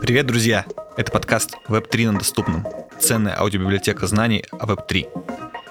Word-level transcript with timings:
Привет, 0.00 0.26
друзья! 0.26 0.64
Это 0.96 1.12
подкаст 1.12 1.56
Web3 1.68 2.10
на 2.10 2.18
доступном. 2.18 2.66
Ценная 2.98 3.38
аудиобиблиотека 3.38 4.06
знаний 4.06 4.44
о 4.50 4.66
Web3. 4.66 5.06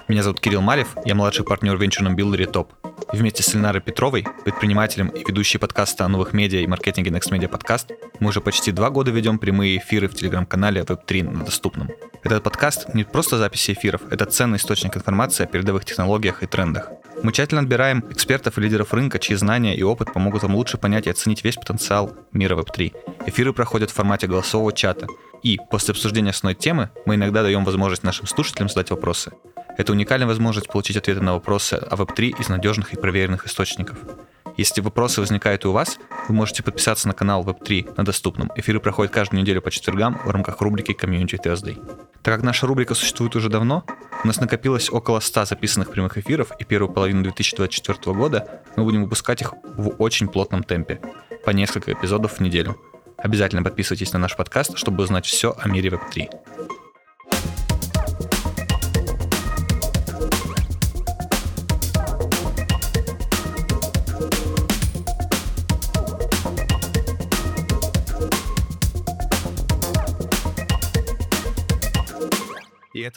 Меня 0.08 0.22
зовут 0.22 0.40
Кирилл 0.40 0.62
Малев, 0.62 0.96
я 1.04 1.14
младший 1.14 1.44
партнер 1.44 1.76
в 1.76 1.82
венчурном 1.82 2.16
билдере 2.16 2.46
ТОП. 2.46 2.72
И 3.12 3.16
вместе 3.16 3.42
с 3.42 3.52
Ленарой 3.52 3.82
Петровой, 3.82 4.26
предпринимателем 4.44 5.08
и 5.08 5.20
ведущей 5.20 5.58
подкаста 5.58 6.04
о 6.04 6.08
новых 6.08 6.32
медиа 6.32 6.60
и 6.60 6.66
маркетинге 6.66 7.10
Next 7.10 7.30
Media 7.30 7.50
Podcast, 7.50 7.92
мы 8.20 8.30
уже 8.30 8.40
почти 8.40 8.72
два 8.72 8.88
года 8.90 9.10
ведем 9.10 9.38
прямые 9.38 9.76
эфиры 9.76 10.08
в 10.08 10.14
телеграм-канале 10.14 10.82
Web3 10.82 11.30
на 11.30 11.44
доступном. 11.44 11.90
Этот 12.22 12.42
подкаст 12.42 12.94
не 12.94 13.04
просто 13.04 13.36
записи 13.36 13.72
эфиров, 13.72 14.00
это 14.10 14.24
ценный 14.24 14.56
источник 14.56 14.96
информации 14.96 15.44
о 15.44 15.46
передовых 15.46 15.84
технологиях 15.84 16.42
и 16.42 16.46
трендах. 16.46 16.90
Мы 17.22 17.32
тщательно 17.32 17.62
отбираем 17.62 18.04
экспертов 18.10 18.58
и 18.58 18.60
лидеров 18.60 18.94
рынка, 18.94 19.18
чьи 19.18 19.34
знания 19.34 19.76
и 19.76 19.82
опыт 19.82 20.12
помогут 20.12 20.42
вам 20.42 20.54
лучше 20.54 20.78
понять 20.78 21.06
и 21.06 21.10
оценить 21.10 21.42
весь 21.42 21.56
потенциал 21.56 22.14
мира 22.32 22.56
Web3. 22.56 22.94
Эфиры 23.26 23.52
проходят 23.52 23.90
в 23.90 23.94
формате 23.94 24.26
голосового 24.26 24.72
чата. 24.72 25.06
И 25.42 25.58
после 25.70 25.92
обсуждения 25.92 26.30
основной 26.30 26.54
темы 26.54 26.90
мы 27.06 27.16
иногда 27.16 27.42
даем 27.42 27.64
возможность 27.64 28.02
нашим 28.02 28.26
слушателям 28.26 28.68
задать 28.68 28.90
вопросы. 28.90 29.32
Это 29.76 29.92
уникальная 29.92 30.26
возможность 30.26 30.68
получить 30.68 30.96
ответы 30.96 31.20
на 31.20 31.34
вопросы 31.34 31.74
о 31.74 31.96
Web3 31.96 32.40
из 32.40 32.48
надежных 32.48 32.92
и 32.94 32.96
проверенных 32.96 33.46
источников. 33.46 33.98
Если 34.58 34.80
вопросы 34.80 35.20
возникают 35.20 35.64
и 35.64 35.68
у 35.68 35.72
вас, 35.72 36.00
вы 36.26 36.34
можете 36.34 36.64
подписаться 36.64 37.06
на 37.06 37.14
канал 37.14 37.44
Web3 37.44 37.94
на 37.96 38.04
доступном. 38.04 38.50
Эфиры 38.56 38.80
проходят 38.80 39.12
каждую 39.12 39.40
неделю 39.40 39.62
по 39.62 39.70
четвергам 39.70 40.20
в 40.24 40.30
рамках 40.30 40.60
рубрики 40.60 40.90
Community 40.90 41.40
Thursday. 41.40 41.76
Так 42.24 42.34
как 42.34 42.42
наша 42.42 42.66
рубрика 42.66 42.94
существует 42.94 43.36
уже 43.36 43.50
давно, 43.50 43.84
у 44.24 44.26
нас 44.26 44.40
накопилось 44.40 44.90
около 44.90 45.20
100 45.20 45.44
записанных 45.44 45.92
прямых 45.92 46.18
эфиров, 46.18 46.50
и 46.58 46.64
первую 46.64 46.92
половину 46.92 47.22
2024 47.22 48.16
года 48.16 48.62
мы 48.74 48.82
будем 48.82 49.04
выпускать 49.04 49.42
их 49.42 49.54
в 49.76 49.90
очень 49.98 50.26
плотном 50.26 50.64
темпе, 50.64 51.00
по 51.44 51.50
несколько 51.50 51.92
эпизодов 51.92 52.38
в 52.38 52.40
неделю. 52.40 52.76
Обязательно 53.16 53.62
подписывайтесь 53.62 54.12
на 54.12 54.18
наш 54.18 54.36
подкаст, 54.36 54.76
чтобы 54.76 55.04
узнать 55.04 55.24
все 55.24 55.54
о 55.56 55.68
мире 55.68 55.90
Web3. 55.90 56.77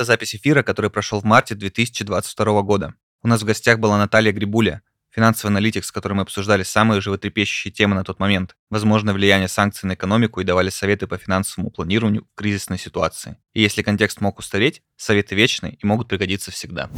Это 0.02 0.05
запись 0.05 0.33
эфира, 0.33 0.63
который 0.63 0.89
прошел 0.89 1.19
в 1.19 1.25
марте 1.25 1.53
2022 1.53 2.61
года. 2.63 2.95
У 3.21 3.27
нас 3.27 3.44
в 3.44 3.45
гостях 3.45 3.77
была 3.77 3.99
Наталья 3.99 4.31
Грибуля, 4.31 4.81
финансовый 5.11 5.52
аналитик, 5.52 5.85
с 5.85 5.91
которым 5.91 6.17
мы 6.17 6.23
обсуждали 6.23 6.63
самые 6.63 7.02
животрепещущие 7.02 7.71
темы 7.71 7.94
на 7.94 8.03
тот 8.03 8.19
момент, 8.19 8.55
возможное 8.72 9.13
влияние 9.13 9.47
санкций 9.47 9.88
на 9.88 9.94
экономику 9.94 10.41
и 10.41 10.44
давали 10.44 10.72
советы 10.72 11.05
по 11.05 11.19
финансовому 11.19 11.69
планированию 11.69 12.25
в 12.33 12.35
кризисной 12.35 12.79
ситуации. 12.79 13.38
И 13.53 13.61
если 13.61 13.83
контекст 13.83 14.22
мог 14.22 14.39
устареть, 14.39 14.81
советы 14.95 15.35
вечны 15.35 15.77
и 15.79 15.85
могут 15.85 16.07
пригодиться 16.07 16.49
всегда. 16.49 16.89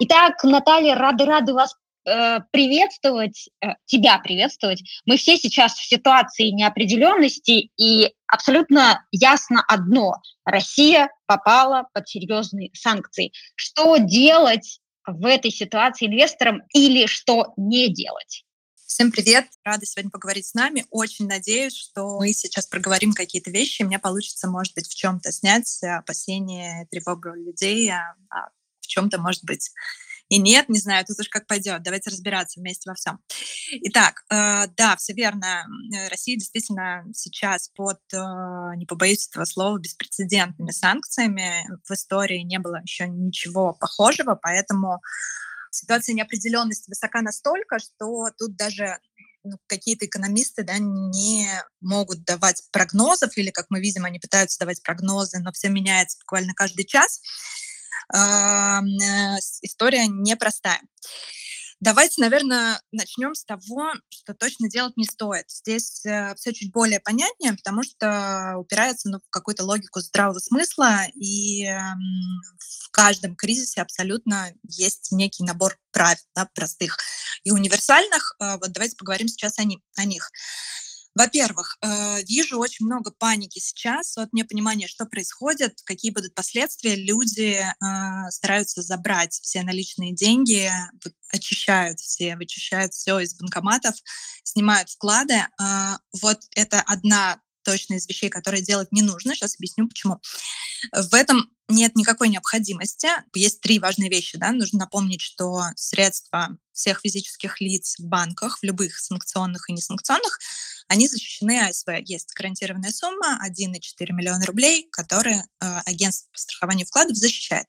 Итак, 0.00 0.42
Наталья, 0.42 0.96
рады-рады 0.96 1.54
вас 1.54 1.76
э, 2.08 2.40
приветствовать, 2.50 3.48
э, 3.62 3.74
тебя 3.84 4.18
приветствовать. 4.18 4.82
Мы 5.06 5.16
все 5.16 5.36
сейчас 5.36 5.74
в 5.74 5.86
ситуации 5.86 6.50
неопределенности, 6.50 7.70
и 7.76 8.12
абсолютно 8.26 9.04
ясно 9.10 9.62
одно. 9.68 10.14
Россия 10.44 11.10
попала 11.26 11.88
под 11.92 12.08
серьезные 12.08 12.70
санкции. 12.74 13.32
Что 13.54 13.98
делать 13.98 14.80
в 15.06 15.26
этой 15.26 15.50
ситуации 15.50 16.06
инвесторам 16.06 16.62
или 16.74 17.06
что 17.06 17.52
не 17.56 17.92
делать? 17.92 18.44
Всем 18.86 19.12
привет! 19.12 19.46
Рада 19.64 19.84
сегодня 19.84 20.10
поговорить 20.10 20.46
с 20.46 20.54
нами. 20.54 20.86
Очень 20.90 21.26
надеюсь, 21.26 21.76
что 21.76 22.18
мы 22.18 22.32
сейчас 22.32 22.66
проговорим 22.66 23.12
какие-то 23.12 23.50
вещи, 23.50 23.82
и 23.82 23.84
мне 23.84 23.98
получится, 23.98 24.48
может 24.48 24.74
быть, 24.74 24.88
в 24.88 24.94
чем-то 24.94 25.30
снять 25.30 25.82
опасения, 25.82 26.88
тревогу 26.90 27.34
людей, 27.34 27.90
а, 27.90 28.16
а 28.30 28.48
в 28.80 28.86
чем-то, 28.86 29.20
может 29.20 29.44
быть, 29.44 29.70
и 30.28 30.38
нет, 30.38 30.68
не 30.68 30.78
знаю, 30.78 31.04
тут 31.06 31.18
уж 31.20 31.28
как 31.28 31.46
пойдет. 31.46 31.82
Давайте 31.82 32.10
разбираться 32.10 32.60
вместе 32.60 32.90
во 32.90 32.94
всем. 32.94 33.18
Итак, 33.70 34.24
э, 34.30 34.66
да, 34.76 34.96
все 34.96 35.14
верно. 35.14 35.66
Э, 35.94 36.08
Россия 36.08 36.36
действительно 36.36 37.04
сейчас 37.14 37.70
под, 37.70 38.00
э, 38.12 38.16
не 38.76 38.84
побоюсь 38.86 39.26
этого 39.28 39.44
слова, 39.46 39.78
беспрецедентными 39.78 40.70
санкциями. 40.70 41.66
В 41.86 41.90
истории 41.92 42.40
не 42.40 42.58
было 42.58 42.80
еще 42.82 43.08
ничего 43.08 43.72
похожего, 43.72 44.38
поэтому 44.40 45.00
ситуация 45.70 46.14
неопределенности 46.14 46.90
высока 46.90 47.22
настолько, 47.22 47.78
что 47.78 48.28
тут 48.36 48.56
даже 48.56 48.98
ну, 49.44 49.56
какие-то 49.66 50.06
экономисты 50.06 50.62
да, 50.62 50.76
не 50.78 51.48
могут 51.80 52.24
давать 52.24 52.62
прогнозов, 52.70 53.36
или, 53.38 53.50
как 53.50 53.66
мы 53.70 53.80
видим, 53.80 54.04
они 54.04 54.18
пытаются 54.18 54.58
давать 54.58 54.82
прогнозы, 54.82 55.38
но 55.38 55.52
все 55.52 55.68
меняется 55.68 56.18
буквально 56.20 56.52
каждый 56.54 56.84
час. 56.84 57.22
Э, 58.14 58.80
история 59.62 60.06
непростая. 60.06 60.80
Давайте, 61.80 62.20
наверное, 62.20 62.82
начнем 62.90 63.36
с 63.36 63.44
того, 63.44 63.92
что 64.08 64.34
точно 64.34 64.68
делать 64.68 64.96
не 64.96 65.04
стоит. 65.04 65.48
Здесь 65.48 66.04
э, 66.04 66.34
все 66.34 66.52
чуть 66.52 66.72
более 66.72 66.98
понятнее, 66.98 67.52
потому 67.52 67.84
что 67.84 68.56
упирается 68.58 69.08
ну, 69.08 69.18
в 69.18 69.30
какую-то 69.30 69.64
логику 69.64 70.00
здравого 70.00 70.40
смысла, 70.40 71.02
и 71.14 71.64
э, 71.66 71.78
в 72.58 72.90
каждом 72.90 73.36
кризисе 73.36 73.80
абсолютно 73.80 74.52
есть 74.64 75.12
некий 75.12 75.44
набор 75.44 75.78
правил, 75.92 76.18
да, 76.34 76.48
простых 76.52 76.98
и 77.44 77.52
универсальных. 77.52 78.34
Э, 78.40 78.56
вот 78.58 78.72
давайте 78.72 78.96
поговорим 78.96 79.28
сейчас 79.28 79.60
о, 79.60 79.64
ни, 79.64 79.80
о 79.96 80.04
них. 80.04 80.32
Во-первых, 81.18 81.78
э, 81.82 82.22
вижу 82.22 82.60
очень 82.60 82.86
много 82.86 83.10
паники 83.10 83.58
сейчас 83.58 84.16
от 84.16 84.32
непонимания, 84.32 84.86
что 84.86 85.04
происходит, 85.04 85.80
какие 85.84 86.12
будут 86.12 86.32
последствия. 86.32 86.94
Люди 86.94 87.58
э, 87.58 88.30
стараются 88.30 88.82
забрать 88.82 89.32
все 89.32 89.64
наличные 89.64 90.14
деньги, 90.14 90.70
очищают 91.32 91.98
все, 91.98 92.36
вычищают 92.36 92.94
все 92.94 93.18
из 93.18 93.34
банкоматов, 93.34 93.96
снимают 94.44 94.90
вклады. 94.90 95.44
Э, 95.60 95.96
вот 96.22 96.38
это 96.54 96.80
одна 96.86 97.40
точно 97.68 97.94
из 97.94 98.08
вещей, 98.08 98.30
которые 98.30 98.62
делать 98.62 98.92
не 98.92 99.02
нужно. 99.02 99.34
Сейчас 99.34 99.56
объясню, 99.56 99.86
почему. 99.86 100.20
В 100.90 101.14
этом 101.14 101.50
нет 101.68 101.96
никакой 101.96 102.30
необходимости. 102.30 103.08
Есть 103.34 103.60
три 103.60 103.78
важные 103.78 104.08
вещи. 104.08 104.38
Да? 104.38 104.52
Нужно 104.52 104.78
напомнить, 104.78 105.20
что 105.20 105.64
средства 105.76 106.56
всех 106.72 107.00
физических 107.02 107.60
лиц 107.60 107.96
в 107.98 108.04
банках, 108.04 108.60
в 108.60 108.62
любых 108.62 108.98
санкционных 108.98 109.68
и 109.68 109.74
несанкционных, 109.74 110.38
они 110.86 111.08
защищены 111.08 111.68
АСВ. 111.68 111.88
Есть 112.06 112.32
гарантированная 112.34 112.90
сумма 112.90 113.38
1,4 113.46 114.12
миллиона 114.12 114.46
рублей, 114.46 114.88
которые 114.90 115.44
э, 115.60 115.80
агентство 115.84 116.30
по 116.32 116.38
страхованию 116.38 116.86
вкладов 116.86 117.18
защищает. 117.18 117.66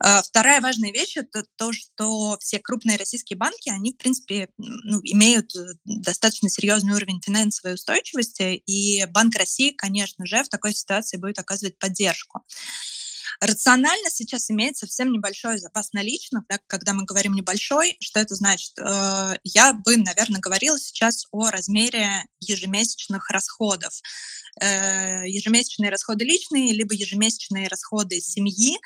Э, 0.00 0.22
вторая 0.22 0.60
важная 0.60 0.92
вещь— 0.92 1.16
это 1.16 1.44
то, 1.56 1.72
что 1.72 2.36
все 2.40 2.58
крупные 2.58 2.96
российские 2.96 3.36
банки, 3.36 3.70
они, 3.70 3.92
в 3.92 3.96
принципе, 3.96 4.48
ну, 4.58 5.00
имеют 5.02 5.54
э, 5.54 5.74
достаточно 5.84 6.48
серьезный 6.48 6.94
уровень 6.94 7.20
финансовой 7.24 7.74
устойчивости, 7.74 8.62
и 8.66 9.04
Банк 9.06 9.34
России, 9.36 9.70
конечно 9.70 10.26
же, 10.26 10.42
в 10.42 10.48
такой 10.48 10.74
ситуации 10.74 11.16
будет 11.16 11.38
оказывать 11.38 11.78
поддержку. 11.78 12.44
Рационально 13.40 14.08
сейчас 14.08 14.50
имеет 14.50 14.76
совсем 14.76 15.10
небольшой 15.10 15.58
запас 15.58 15.92
наличных. 15.92 16.44
Да, 16.48 16.58
когда 16.68 16.92
мы 16.92 17.04
говорим 17.04 17.34
небольшой, 17.34 17.96
что 18.00 18.20
это 18.20 18.34
значит? 18.34 18.72
Э, 18.78 19.36
я 19.42 19.72
бы, 19.72 19.96
наверное, 19.96 20.40
говорила 20.40 20.78
сейчас 20.78 21.26
о 21.32 21.50
размере 21.50 22.24
ежемесячных 22.40 23.30
расходов. 23.30 24.00
Э, 24.60 25.28
ежемесячные 25.28 25.90
расходы 25.90 26.24
личные, 26.24 26.72
либо 26.72 26.94
ежемесячные 26.94 27.68
расходы 27.68 28.20
семьи 28.20 28.78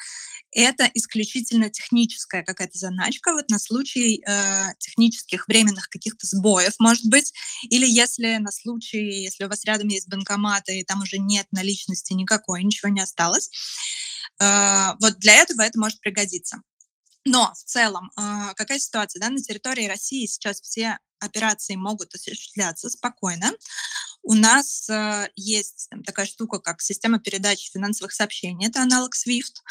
это 0.60 0.90
исключительно 0.94 1.68
техническая 1.68 2.42
какая-то 2.42 2.78
заначка 2.78 3.32
вот 3.32 3.50
на 3.50 3.58
случай 3.58 4.22
э, 4.26 4.74
технических 4.78 5.48
временных 5.48 5.88
каких-то 5.90 6.26
сбоев, 6.26 6.74
может 6.78 7.04
быть, 7.06 7.32
или 7.64 7.86
если 7.86 8.36
на 8.38 8.50
случай, 8.50 9.22
если 9.22 9.44
у 9.44 9.48
вас 9.48 9.64
рядом 9.64 9.88
есть 9.88 10.08
банкомат 10.08 10.68
и 10.68 10.82
там 10.82 11.02
уже 11.02 11.18
нет 11.18 11.46
наличности 11.52 12.14
никакой, 12.14 12.64
ничего 12.64 12.88
не 12.88 13.02
осталось, 13.02 13.50
э, 14.40 14.92
вот 15.00 15.18
для 15.18 15.34
этого 15.34 15.60
это 15.60 15.78
может 15.78 16.00
пригодиться. 16.00 16.62
Но 17.26 17.52
в 17.54 17.64
целом, 17.64 18.10
э, 18.16 18.54
какая 18.54 18.78
ситуация? 18.78 19.20
Да? 19.20 19.28
На 19.28 19.42
территории 19.42 19.86
России 19.86 20.24
сейчас 20.26 20.60
все 20.62 20.98
операции 21.18 21.76
могут 21.76 22.14
осуществляться 22.14 22.88
спокойно 22.88 23.52
У 24.28 24.34
нас 24.34 24.90
э, 24.90 25.28
есть 25.36 25.86
там, 25.88 26.02
такая 26.02 26.26
штука, 26.26 26.58
как 26.58 26.82
система 26.82 27.20
передачи 27.20 27.70
финансовых 27.70 28.12
сообщений, 28.12 28.66
это 28.66 28.82
аналог 28.82 29.14
SWIFT. 29.14 29.62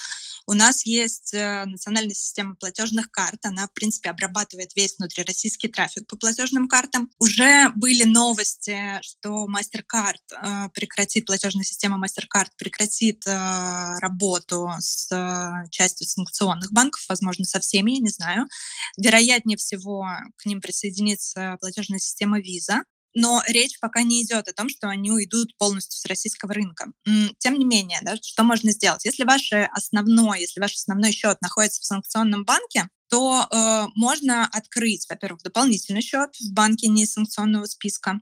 У 0.48 0.54
нас 0.54 0.86
есть 0.86 1.34
э, 1.34 1.66
национальная 1.66 2.16
система 2.16 2.56
платежных 2.56 3.12
карт, 3.12 3.46
она, 3.46 3.68
в 3.68 3.74
принципе, 3.74 4.12
обрабатывает 4.12 4.74
весь 4.74 4.96
внутрироссийский 4.98 5.68
трафик 5.68 6.08
по 6.08 6.16
платежным 6.16 6.70
картам. 6.70 7.12
Уже 7.20 7.70
были 7.76 8.06
новости, 8.06 8.80
что 9.02 9.46
MasterCard 9.46 10.22
э, 10.32 10.70
прекратит, 10.74 11.26
платежная 11.26 11.66
система 11.66 12.02
MasterCard 12.02 12.52
прекратит 12.58 13.28
э, 13.28 14.00
работу 14.00 14.70
с 14.80 15.12
э, 15.12 15.70
частью 15.70 16.08
санкционных 16.08 16.72
банков, 16.72 17.04
возможно, 17.10 17.44
со 17.44 17.60
всеми, 17.60 17.92
я 17.92 18.00
не 18.00 18.10
знаю. 18.10 18.48
Вероятнее 18.96 19.58
всего, 19.58 20.08
к 20.38 20.46
ним 20.46 20.62
присоединится 20.62 21.58
платежная 21.60 22.00
система 22.00 22.40
Visa 22.40 22.84
но 23.16 23.42
речь 23.48 23.80
пока 23.80 24.04
не 24.04 24.24
идет 24.24 24.48
о 24.48 24.54
том, 24.54 24.70
что 24.70 24.90
они 24.90 25.10
уйдут 25.10 25.58
полностью 25.58 25.98
с 26.00 26.06
российского 26.06 26.54
рынка. 26.54 26.92
Тем 27.40 27.56
не 27.56 27.66
менее, 27.66 28.00
да, 28.02 28.16
что 28.22 28.44
можно 28.44 28.72
сделать? 28.72 29.06
Если 29.06 29.24
ваш 29.24 29.52
основной, 29.72 30.42
если 30.42 30.60
ваш 30.60 30.74
основной 30.74 31.12
счет 31.12 31.42
находится 31.42 31.82
в 31.82 31.86
санкционном 31.86 32.44
банке, 32.44 32.90
то 33.10 33.48
э, 33.50 33.88
можно 33.96 34.48
открыть, 34.48 35.06
во-первых, 35.10 35.44
дополнительный 35.44 36.02
счет 36.02 36.36
в 36.40 36.52
банке 36.54 36.88
несанкционного 36.88 37.66
списка. 37.66 38.20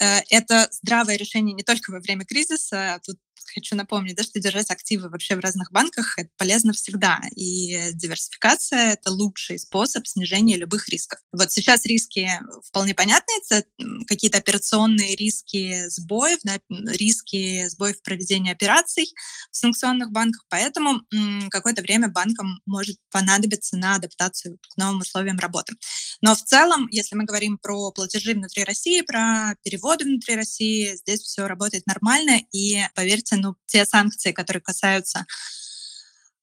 Э, 0.00 0.20
это 0.28 0.68
здравое 0.70 1.16
решение 1.16 1.54
не 1.54 1.62
только 1.62 1.90
во 1.90 2.00
время 2.00 2.24
кризиса. 2.24 3.00
Тут 3.04 3.16
хочу 3.52 3.76
напомнить, 3.76 4.16
да, 4.16 4.22
что 4.22 4.40
держать 4.40 4.70
активы 4.70 5.08
вообще 5.08 5.36
в 5.36 5.40
разных 5.40 5.70
банках 5.72 6.18
это 6.18 6.30
полезно 6.36 6.72
всегда. 6.72 7.20
И 7.36 7.92
диверсификация— 7.92 8.92
это 8.94 9.10
лучший 9.10 9.58
способ 9.58 10.06
снижения 10.06 10.56
любых 10.56 10.88
рисков. 10.88 11.20
Вот 11.32 11.52
сейчас 11.52 11.84
риски 11.86 12.28
вполне 12.64 12.94
понятны. 12.94 13.32
Это 13.48 13.66
какие-то 14.06 14.38
операционные 14.38 15.16
риски 15.16 15.88
сбоев, 15.88 16.38
да, 16.42 16.58
риски 16.68 17.66
сбоев 17.68 17.98
в 17.98 18.02
проведении 18.02 18.52
операций 18.52 19.12
в 19.50 19.56
санкционных 19.56 20.10
банках. 20.10 20.44
Поэтому 20.48 21.02
какое-то 21.50 21.82
время 21.82 22.08
банкам 22.08 22.60
может 22.66 22.96
понадобиться 23.10 23.76
на 23.76 23.96
адаптацию 23.96 24.58
к 24.58 24.76
новым 24.76 25.00
условиям 25.00 25.38
работы. 25.38 25.74
Но 26.20 26.34
в 26.34 26.42
целом, 26.42 26.88
если 26.90 27.16
мы 27.16 27.24
говорим 27.24 27.58
про 27.58 27.90
платежи 27.92 28.34
внутри 28.34 28.64
России, 28.64 29.00
про 29.00 29.54
переводы 29.62 30.04
внутри 30.04 30.36
России, 30.36 30.96
здесь 30.96 31.20
все 31.20 31.46
работает 31.46 31.86
нормально. 31.86 32.40
И 32.52 32.80
поверьте, 32.94 33.36
ну, 33.42 33.56
те 33.66 33.84
санкции, 33.84 34.32
которые 34.32 34.62
касаются 34.62 35.26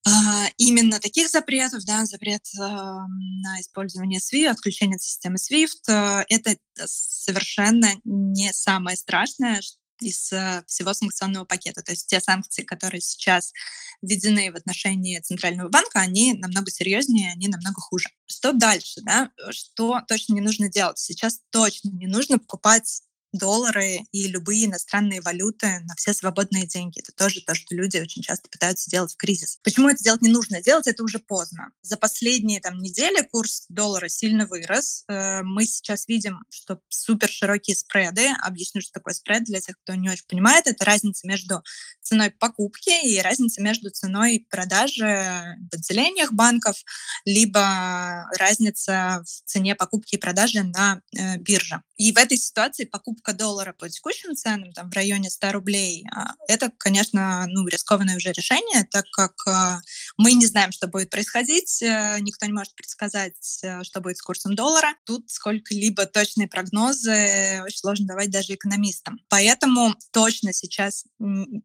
а, 0.06 0.46
именно 0.56 0.98
таких 0.98 1.28
запретов, 1.28 1.84
да, 1.84 2.06
запрет 2.06 2.42
э, 2.58 2.60
на 2.60 3.60
использование 3.60 4.18
SWIFT, 4.18 4.48
отключение 4.48 4.98
системы 4.98 5.36
SWIFT, 5.36 5.88
э, 5.88 6.24
это 6.30 6.56
совершенно 6.86 7.90
не 8.04 8.50
самое 8.54 8.96
страшное 8.96 9.60
из 10.00 10.32
э, 10.32 10.64
всего 10.66 10.94
санкционного 10.94 11.44
пакета. 11.44 11.82
То 11.82 11.92
есть 11.92 12.06
те 12.06 12.18
санкции, 12.20 12.62
которые 12.62 13.02
сейчас 13.02 13.52
введены 14.00 14.50
в 14.50 14.56
отношении 14.56 15.20
Центрального 15.20 15.68
банка, 15.68 16.00
они 16.00 16.32
намного 16.32 16.70
серьезнее, 16.70 17.32
они 17.32 17.48
намного 17.48 17.80
хуже. 17.80 18.08
Что 18.24 18.52
дальше? 18.52 19.02
Да? 19.02 19.30
Что 19.50 20.00
точно 20.08 20.32
не 20.34 20.40
нужно 20.40 20.70
делать? 20.70 20.98
Сейчас 20.98 21.40
точно 21.50 21.90
не 21.90 22.06
нужно 22.06 22.38
покупать 22.38 23.02
доллары 23.32 24.00
и 24.12 24.28
любые 24.28 24.66
иностранные 24.66 25.20
валюты 25.20 25.80
на 25.80 25.94
все 25.96 26.12
свободные 26.12 26.66
деньги. 26.66 27.00
Это 27.00 27.12
тоже 27.12 27.40
то, 27.42 27.54
что 27.54 27.74
люди 27.74 27.98
очень 27.98 28.22
часто 28.22 28.48
пытаются 28.48 28.90
делать 28.90 29.12
в 29.12 29.16
кризис. 29.16 29.58
Почему 29.62 29.88
это 29.88 30.02
делать 30.02 30.22
не 30.22 30.30
нужно? 30.30 30.62
Делать 30.62 30.86
это 30.86 31.02
уже 31.04 31.18
поздно. 31.18 31.70
За 31.82 31.96
последние 31.96 32.60
там, 32.60 32.78
недели 32.78 33.22
курс 33.22 33.66
доллара 33.68 34.08
сильно 34.08 34.46
вырос. 34.46 35.04
Э, 35.08 35.42
мы 35.42 35.64
сейчас 35.64 36.08
видим, 36.08 36.44
что 36.50 36.80
супер 36.88 37.28
широкие 37.28 37.76
спреды. 37.76 38.28
Объясню, 38.42 38.80
что 38.80 38.92
такое 38.92 39.14
спред 39.14 39.44
для 39.44 39.60
тех, 39.60 39.76
кто 39.82 39.94
не 39.94 40.10
очень 40.10 40.26
понимает. 40.26 40.66
Это 40.66 40.84
разница 40.84 41.26
между 41.26 41.62
ценой 42.02 42.30
покупки 42.30 42.90
и 43.06 43.20
разница 43.20 43.62
между 43.62 43.90
ценой 43.90 44.46
продажи 44.50 45.56
в 45.70 45.74
отделениях 45.74 46.32
банков, 46.32 46.76
либо 47.24 48.28
разница 48.36 49.22
в 49.24 49.48
цене 49.48 49.74
покупки 49.74 50.16
и 50.16 50.18
продажи 50.18 50.62
на 50.62 51.00
э, 51.16 51.36
бирже. 51.36 51.82
И 51.96 52.12
в 52.12 52.16
этой 52.16 52.38
ситуации 52.38 52.84
покупка 52.84 53.19
покупка 53.20 53.32
доллара 53.32 53.72
по 53.72 53.88
текущим 53.88 54.34
ценам, 54.34 54.72
там, 54.72 54.90
в 54.90 54.94
районе 54.94 55.30
100 55.30 55.52
рублей, 55.52 56.06
а, 56.14 56.34
это, 56.48 56.70
конечно, 56.78 57.46
ну, 57.48 57.66
рискованное 57.66 58.16
уже 58.16 58.32
решение, 58.32 58.84
так 58.90 59.04
как 59.12 59.32
а, 59.46 59.80
мы 60.16 60.32
не 60.32 60.46
знаем, 60.46 60.72
что 60.72 60.86
будет 60.86 61.10
происходить, 61.10 61.82
э, 61.82 62.18
никто 62.20 62.46
не 62.46 62.52
может 62.52 62.74
предсказать, 62.74 63.60
э, 63.62 63.82
что 63.84 64.00
будет 64.00 64.16
с 64.16 64.22
курсом 64.22 64.54
доллара. 64.54 64.94
Тут 65.04 65.30
сколько-либо 65.30 66.06
точные 66.06 66.48
прогнозы 66.48 67.62
очень 67.64 67.78
сложно 67.78 68.06
давать 68.06 68.30
даже 68.30 68.54
экономистам. 68.54 69.18
Поэтому 69.28 69.94
точно 70.12 70.52
сейчас, 70.52 71.04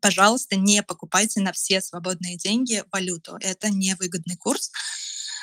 пожалуйста, 0.02 0.56
не 0.56 0.84
покупайте 0.84 1.42
на 1.42 1.52
все 1.52 1.82
свободные 1.82 2.38
деньги 2.38 2.84
валюту. 2.92 3.38
Это 3.40 3.70
невыгодный 3.70 4.36
курс. 4.36 4.72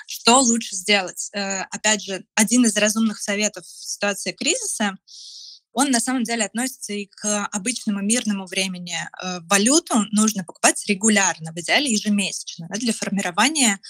Что 0.06 0.40
лучше 0.40 0.76
сделать? 0.76 1.30
Э, 1.32 1.62
опять 1.70 2.02
же, 2.02 2.24
один 2.34 2.66
из 2.66 2.76
разумных 2.76 3.18
советов 3.18 3.64
в 3.64 3.90
ситуации 3.90 4.32
кризиса 4.32 4.96
он 5.72 5.90
на 5.90 6.00
самом 6.00 6.24
деле 6.24 6.44
относится 6.44 6.92
и 6.92 7.06
к 7.06 7.46
обычному 7.46 8.00
мирному 8.00 8.46
времени. 8.46 8.96
Э, 9.22 9.40
валюту 9.42 10.06
нужно 10.12 10.44
покупать 10.44 10.84
регулярно, 10.86 11.52
в 11.52 11.58
идеале 11.58 11.90
ежемесячно, 11.90 12.68
да, 12.68 12.78
для 12.78 12.92
формирования 12.92 13.80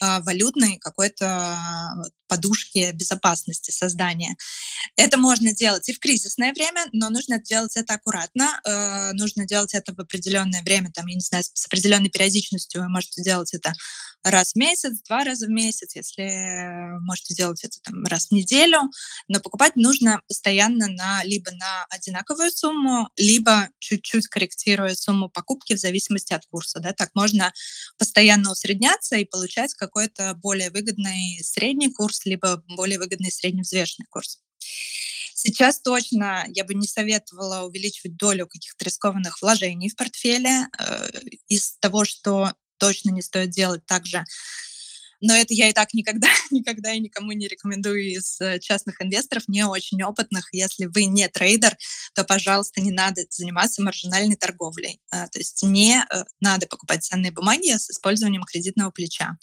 валютной 0.00 0.78
какой-то 0.78 1.58
подушки 2.28 2.90
безопасности 2.92 3.70
создания. 3.70 4.36
Это 4.96 5.16
можно 5.16 5.54
делать 5.54 5.88
и 5.88 5.92
в 5.92 5.98
кризисное 5.98 6.52
время, 6.52 6.86
но 6.92 7.10
нужно 7.10 7.40
делать 7.40 7.76
это 7.76 7.94
аккуратно. 7.94 8.60
Э, 8.64 9.12
нужно 9.12 9.46
делать 9.46 9.74
это 9.74 9.94
в 9.94 10.00
определенное 10.00 10.62
время, 10.62 10.90
там, 10.92 11.06
я 11.06 11.14
не 11.14 11.20
знаю, 11.20 11.44
с 11.44 11.66
определенной 11.66 12.10
периодичностью 12.10 12.82
вы 12.82 12.88
можете 12.88 13.22
делать 13.22 13.54
это 13.54 13.72
раз 14.30 14.52
в 14.52 14.56
месяц, 14.56 15.00
два 15.06 15.24
раза 15.24 15.46
в 15.46 15.50
месяц, 15.50 15.94
если 15.94 16.98
можете 17.04 17.34
делать 17.34 17.62
это 17.64 17.78
там, 17.82 18.04
раз 18.06 18.28
в 18.28 18.32
неделю. 18.32 18.80
Но 19.28 19.40
покупать 19.40 19.76
нужно 19.76 20.20
постоянно 20.26 20.88
на, 20.88 21.22
либо 21.24 21.50
на 21.52 21.86
одинаковую 21.90 22.50
сумму, 22.50 23.08
либо 23.16 23.68
чуть-чуть 23.78 24.26
корректируя 24.26 24.94
сумму 24.94 25.28
покупки 25.28 25.74
в 25.74 25.78
зависимости 25.78 26.32
от 26.32 26.44
курса. 26.46 26.80
Да? 26.80 26.92
Так 26.92 27.10
можно 27.14 27.52
постоянно 27.98 28.50
усредняться 28.50 29.16
и 29.16 29.24
получать 29.24 29.74
какой-то 29.86 30.34
более 30.34 30.70
выгодный 30.70 31.38
средний 31.42 31.92
курс, 31.92 32.26
либо 32.26 32.62
более 32.68 32.98
выгодный 32.98 33.30
средневзвешенный 33.30 34.06
курс. 34.10 34.40
Сейчас 35.34 35.80
точно 35.80 36.44
я 36.48 36.64
бы 36.64 36.74
не 36.74 36.88
советовала 36.88 37.66
увеличивать 37.66 38.16
долю 38.16 38.46
каких-то 38.46 38.84
рискованных 38.84 39.40
вложений 39.40 39.90
в 39.90 39.96
портфеле 39.96 40.66
э, 40.78 41.10
из 41.48 41.76
того, 41.78 42.04
что 42.04 42.52
точно 42.78 43.10
не 43.10 43.22
стоит 43.22 43.50
делать 43.50 43.86
также 43.86 44.24
но 45.20 45.34
это 45.34 45.54
я 45.54 45.68
и 45.68 45.72
так 45.72 45.94
никогда, 45.94 46.28
никогда 46.50 46.92
и 46.92 47.00
никому 47.00 47.32
не 47.32 47.48
рекомендую 47.48 48.12
из 48.12 48.40
э, 48.40 48.58
частных 48.58 49.00
инвесторов, 49.02 49.44
не 49.48 49.64
очень 49.64 50.02
опытных. 50.02 50.48
Если 50.52 50.86
вы 50.86 51.06
не 51.06 51.28
трейдер, 51.28 51.76
то, 52.14 52.24
пожалуйста, 52.24 52.80
не 52.80 52.90
надо 52.90 53.22
заниматься 53.30 53.82
маржинальной 53.82 54.36
торговлей. 54.36 55.00
А, 55.10 55.28
то 55.28 55.38
есть 55.38 55.62
не 55.62 55.98
э, 55.98 56.24
надо 56.40 56.66
покупать 56.66 57.04
ценные 57.04 57.32
бумаги 57.32 57.76
с 57.76 57.90
использованием 57.90 58.42
кредитного 58.44 58.90
плеча. 58.90 59.36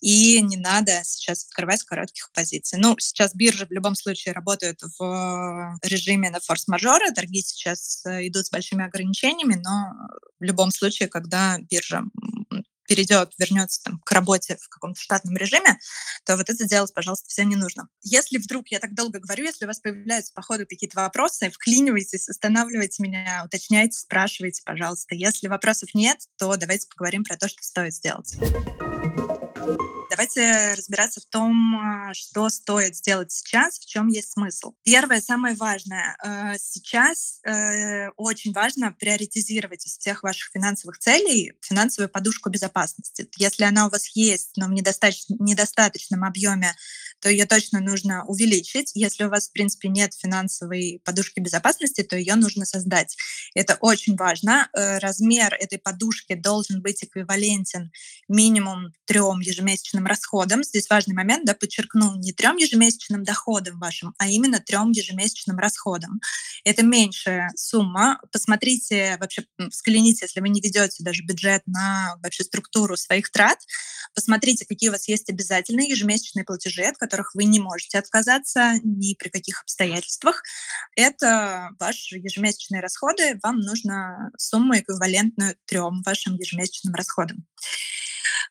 И 0.00 0.40
не 0.40 0.56
надо 0.56 1.02
сейчас 1.04 1.44
открывать 1.44 1.82
коротких 1.84 2.30
позиций. 2.32 2.78
Ну, 2.78 2.96
сейчас 2.98 3.34
биржи 3.34 3.66
в 3.66 3.70
любом 3.70 3.94
случае 3.94 4.32
работают 4.32 4.80
в 4.98 5.78
режиме 5.82 6.30
на 6.30 6.40
форс-мажоры. 6.40 7.12
Торги 7.12 7.42
сейчас 7.42 8.02
э, 8.06 8.26
идут 8.28 8.46
с 8.46 8.50
большими 8.50 8.84
ограничениями, 8.84 9.60
но 9.62 9.92
в 10.38 10.44
любом 10.44 10.70
случае, 10.70 11.08
когда 11.08 11.58
биржа 11.58 12.02
перейдет, 12.90 13.32
вернется 13.38 13.80
там, 13.84 14.00
к 14.04 14.10
работе 14.10 14.58
в 14.60 14.68
каком-то 14.68 15.00
штатном 15.00 15.36
режиме, 15.36 15.78
то 16.24 16.36
вот 16.36 16.50
это 16.50 16.66
делать, 16.66 16.92
пожалуйста, 16.92 17.28
все 17.28 17.44
не 17.44 17.54
нужно. 17.54 17.86
Если 18.02 18.38
вдруг, 18.38 18.66
я 18.68 18.80
так 18.80 18.96
долго 18.96 19.20
говорю, 19.20 19.44
если 19.44 19.64
у 19.64 19.68
вас 19.68 19.78
появляются 19.78 20.32
по 20.34 20.42
ходу 20.42 20.66
какие-то 20.66 20.98
вопросы, 20.98 21.50
вклинивайтесь, 21.50 22.28
останавливайте 22.28 23.00
меня, 23.04 23.42
уточняйте, 23.44 23.96
спрашивайте, 23.96 24.62
пожалуйста. 24.64 25.14
Если 25.14 25.46
вопросов 25.46 25.90
нет, 25.94 26.18
то 26.36 26.56
давайте 26.56 26.88
поговорим 26.88 27.22
про 27.22 27.36
то, 27.36 27.48
что 27.48 27.62
стоит 27.62 27.94
сделать. 27.94 28.34
Давайте 30.10 30.74
разбираться 30.74 31.20
в 31.20 31.26
том, 31.26 31.76
а, 31.76 32.12
что 32.14 32.48
стоит 32.48 32.96
сделать 32.96 33.30
сейчас, 33.30 33.78
в 33.78 33.86
чем 33.86 34.08
есть 34.08 34.32
смысл. 34.32 34.72
Первое, 34.82 35.20
самое 35.20 35.54
важное. 35.54 36.16
Э, 36.24 36.58
сейчас 36.58 37.38
э, 37.44 38.08
очень 38.16 38.52
важно 38.52 38.92
приоритизировать 38.92 39.86
из 39.86 39.98
всех 39.98 40.24
ваших 40.24 40.50
финансовых 40.52 40.98
целей 40.98 41.52
финансовую 41.60 42.08
подушку 42.08 42.50
безопасности. 42.50 43.28
Если 43.38 43.62
она 43.62 43.86
у 43.86 43.90
вас 43.90 44.08
есть, 44.16 44.56
но 44.56 44.66
в 44.66 44.72
недостаточном, 44.72 45.38
недостаточном 45.38 46.24
объеме, 46.24 46.74
то 47.20 47.28
ее 47.28 47.46
точно 47.46 47.80
нужно 47.80 48.24
увеличить. 48.24 48.90
Если 48.94 49.24
у 49.24 49.28
вас, 49.28 49.48
в 49.48 49.52
принципе, 49.52 49.88
нет 49.88 50.14
финансовой 50.14 51.00
подушки 51.04 51.38
безопасности, 51.38 52.02
то 52.02 52.16
ее 52.16 52.34
нужно 52.34 52.64
создать. 52.64 53.16
Это 53.54 53.76
очень 53.80 54.16
важно. 54.16 54.68
Э, 54.72 54.98
размер 54.98 55.54
этой 55.54 55.78
подушки 55.78 56.34
должен 56.34 56.82
быть 56.82 57.04
эквивалентен 57.04 57.92
минимум 58.28 58.92
трем 59.04 59.40
ежемесячным 59.40 59.99
ежемесячным 60.00 60.06
расходам. 60.06 60.64
Здесь 60.64 60.88
важный 60.88 61.14
момент, 61.14 61.44
да, 61.44 61.54
подчеркну, 61.54 62.16
не 62.16 62.32
трем 62.32 62.56
ежемесячным 62.56 63.24
доходам 63.24 63.78
вашим, 63.78 64.14
а 64.18 64.28
именно 64.28 64.58
трем 64.58 64.90
ежемесячным 64.90 65.58
расходам. 65.58 66.20
Это 66.64 66.82
меньшая 66.82 67.50
сумма. 67.56 68.20
Посмотрите, 68.32 69.16
вообще 69.18 69.44
взгляните, 69.58 70.24
если 70.24 70.40
вы 70.40 70.48
не 70.48 70.60
ведете 70.60 71.02
даже 71.02 71.22
бюджет 71.24 71.62
на 71.66 72.16
вообще 72.22 72.44
структуру 72.44 72.96
своих 72.96 73.30
трат, 73.30 73.58
посмотрите, 74.14 74.66
какие 74.66 74.88
у 74.88 74.92
вас 74.92 75.08
есть 75.08 75.30
обязательные 75.30 75.88
ежемесячные 75.88 76.44
платежи, 76.44 76.82
от 76.82 76.96
которых 76.96 77.34
вы 77.34 77.44
не 77.44 77.60
можете 77.60 77.98
отказаться 77.98 78.74
ни 78.82 79.14
при 79.14 79.28
каких 79.28 79.62
обстоятельствах. 79.62 80.42
Это 80.96 81.70
ваши 81.78 82.16
ежемесячные 82.16 82.80
расходы. 82.80 83.38
Вам 83.42 83.60
нужно 83.60 84.30
сумму 84.36 84.76
эквивалентную 84.76 85.56
трем 85.66 86.02
вашим 86.04 86.36
ежемесячным 86.36 86.94
расходам. 86.94 87.46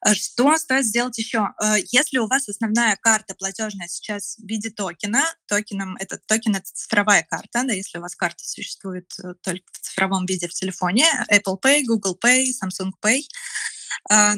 Э, 0.05 0.13
что 0.13 0.58
стоит 0.58 0.86
сделать 0.86 1.17
еще? 1.17 1.50
Э, 1.62 1.75
если 1.91 2.17
у 2.17 2.27
вас 2.27 2.48
основная 2.50 2.98
карта 2.98 3.36
платежная 3.36 3.88
сейчас 3.88 4.38
в 4.38 4.48
виде 4.48 4.69
токена, 4.69 5.24
токеном 5.48 5.96
это 5.98 6.19
токен 6.25 6.55
это 6.55 6.69
цифровая 6.74 7.25
карта, 7.29 7.63
да, 7.65 7.74
если 7.74 7.98
у 7.98 8.01
вас 8.01 8.15
карта 8.15 8.43
существует 8.43 9.12
э, 9.24 9.34
только 9.41 9.65
в 9.74 9.79
цифровом 9.79 10.25
виде 10.25 10.48
в 10.48 10.53
телефоне, 10.53 11.05
Apple 11.31 11.60
Pay, 11.62 11.84
Google 11.86 12.17
Pay, 12.24 12.48
Samsung 12.63 12.91
Pay, 13.03 13.22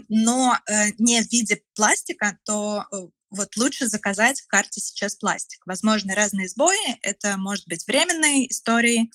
но 0.10 0.58
не 0.98 1.22
в 1.22 1.32
виде 1.32 1.62
пластика, 1.76 2.38
то 2.46 2.86
вот 3.32 3.56
лучше 3.56 3.88
заказать 3.88 4.42
в 4.42 4.48
карте 4.48 4.82
сейчас 4.82 5.16
пластик. 5.16 5.62
Возможно, 5.66 6.14
разные 6.16 6.50
сбои, 6.50 7.00
это 7.02 7.38
может 7.38 7.68
быть 7.68 7.88
временные 7.88 8.52
истории, 8.52 9.10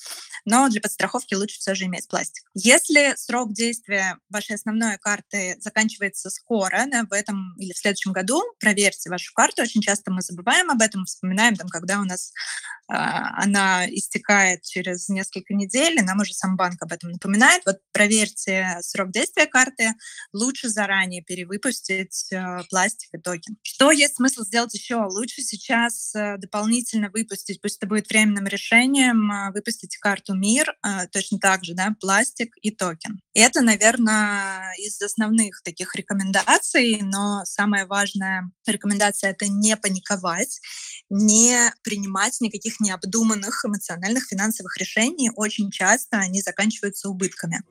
но 0.44 0.68
для 0.68 0.80
подстраховки 0.80 1.35
лучше 1.35 1.58
все 1.58 1.75
же 1.75 1.85
иметь 1.85 2.08
пластик. 2.08 2.44
Если 2.54 3.14
срок 3.16 3.52
действия 3.52 4.18
вашей 4.30 4.56
основной 4.56 4.96
карты 4.99 5.56
заканчивается 5.61 6.30
скоро, 6.30 6.87
да, 6.90 7.04
в 7.04 7.12
этом 7.12 7.54
или 7.58 7.73
в 7.73 7.78
следующем 7.78 8.12
году, 8.12 8.42
проверьте 8.58 9.11
вашу 9.11 9.32
карту. 9.35 9.62
Очень 9.62 9.82
часто 9.82 10.11
мы 10.11 10.23
забываем 10.23 10.70
об 10.70 10.80
этом, 10.80 11.04
вспоминаем, 11.04 11.56
там, 11.56 11.68
когда 11.68 12.00
у 12.00 12.04
нас 12.04 12.32
э, 12.88 12.94
она 12.94 13.87
истекает 13.90 14.62
через 14.62 15.08
несколько 15.08 15.52
недель, 15.52 15.99
и 15.99 16.02
нам 16.02 16.20
уже 16.20 16.32
сам 16.32 16.56
банк 16.56 16.82
об 16.82 16.92
этом 16.92 17.11
напоминает. 17.11 17.62
Вот 17.66 17.78
проверьте 17.92 18.78
срок 18.80 19.11
действия 19.11 19.46
карты, 19.46 19.92
лучше 20.32 20.70
заранее 20.70 21.23
перевыпустить 21.23 22.32
э, 22.32 22.62
пластик 22.70 23.11
и 23.12 23.18
токен. 23.18 23.58
Что 23.62 23.90
есть 24.06 24.16
смысл 24.16 24.42
сделать 24.42 24.72
еще 24.75 24.96
лучше 24.96 25.42
сейчас 25.42 26.14
э, 26.14 26.36
дополнительно 26.38 27.10
выпустить, 27.10 27.60
пусть 27.60 27.76
это 27.78 27.86
будет 27.86 28.08
временным 28.08 28.46
решением, 28.46 29.30
э, 29.30 29.52
выпустить 29.52 29.96
карту 29.96 30.34
МИР, 30.34 30.72
э, 30.82 31.08
точно 31.08 31.38
так 31.38 31.64
же, 31.64 31.75
да, 31.75 31.94
пластик 32.00 32.54
и 32.62 32.70
токен. 32.70 33.20
Это, 33.34 33.62
наверное, 33.62 34.72
из 34.78 35.00
основных 35.02 35.62
таких 35.62 35.94
рекомендаций, 35.94 37.00
но 37.02 37.42
самая 37.44 37.86
важная 37.86 38.50
рекомендация— 38.66 39.30
это 39.32 39.46
не 39.48 39.76
паниковать, 39.76 40.60
не 41.10 41.72
принимать 41.82 42.40
никаких 42.40 42.80
необдуманных 42.80 43.64
эмоциональных 43.64 44.25
финансовых 44.25 44.76
решений. 44.78 45.30
Очень 45.34 45.70
часто 45.70 46.18
они 46.18 46.40
заканчиваются 46.40 47.08
убытками. 47.08 47.62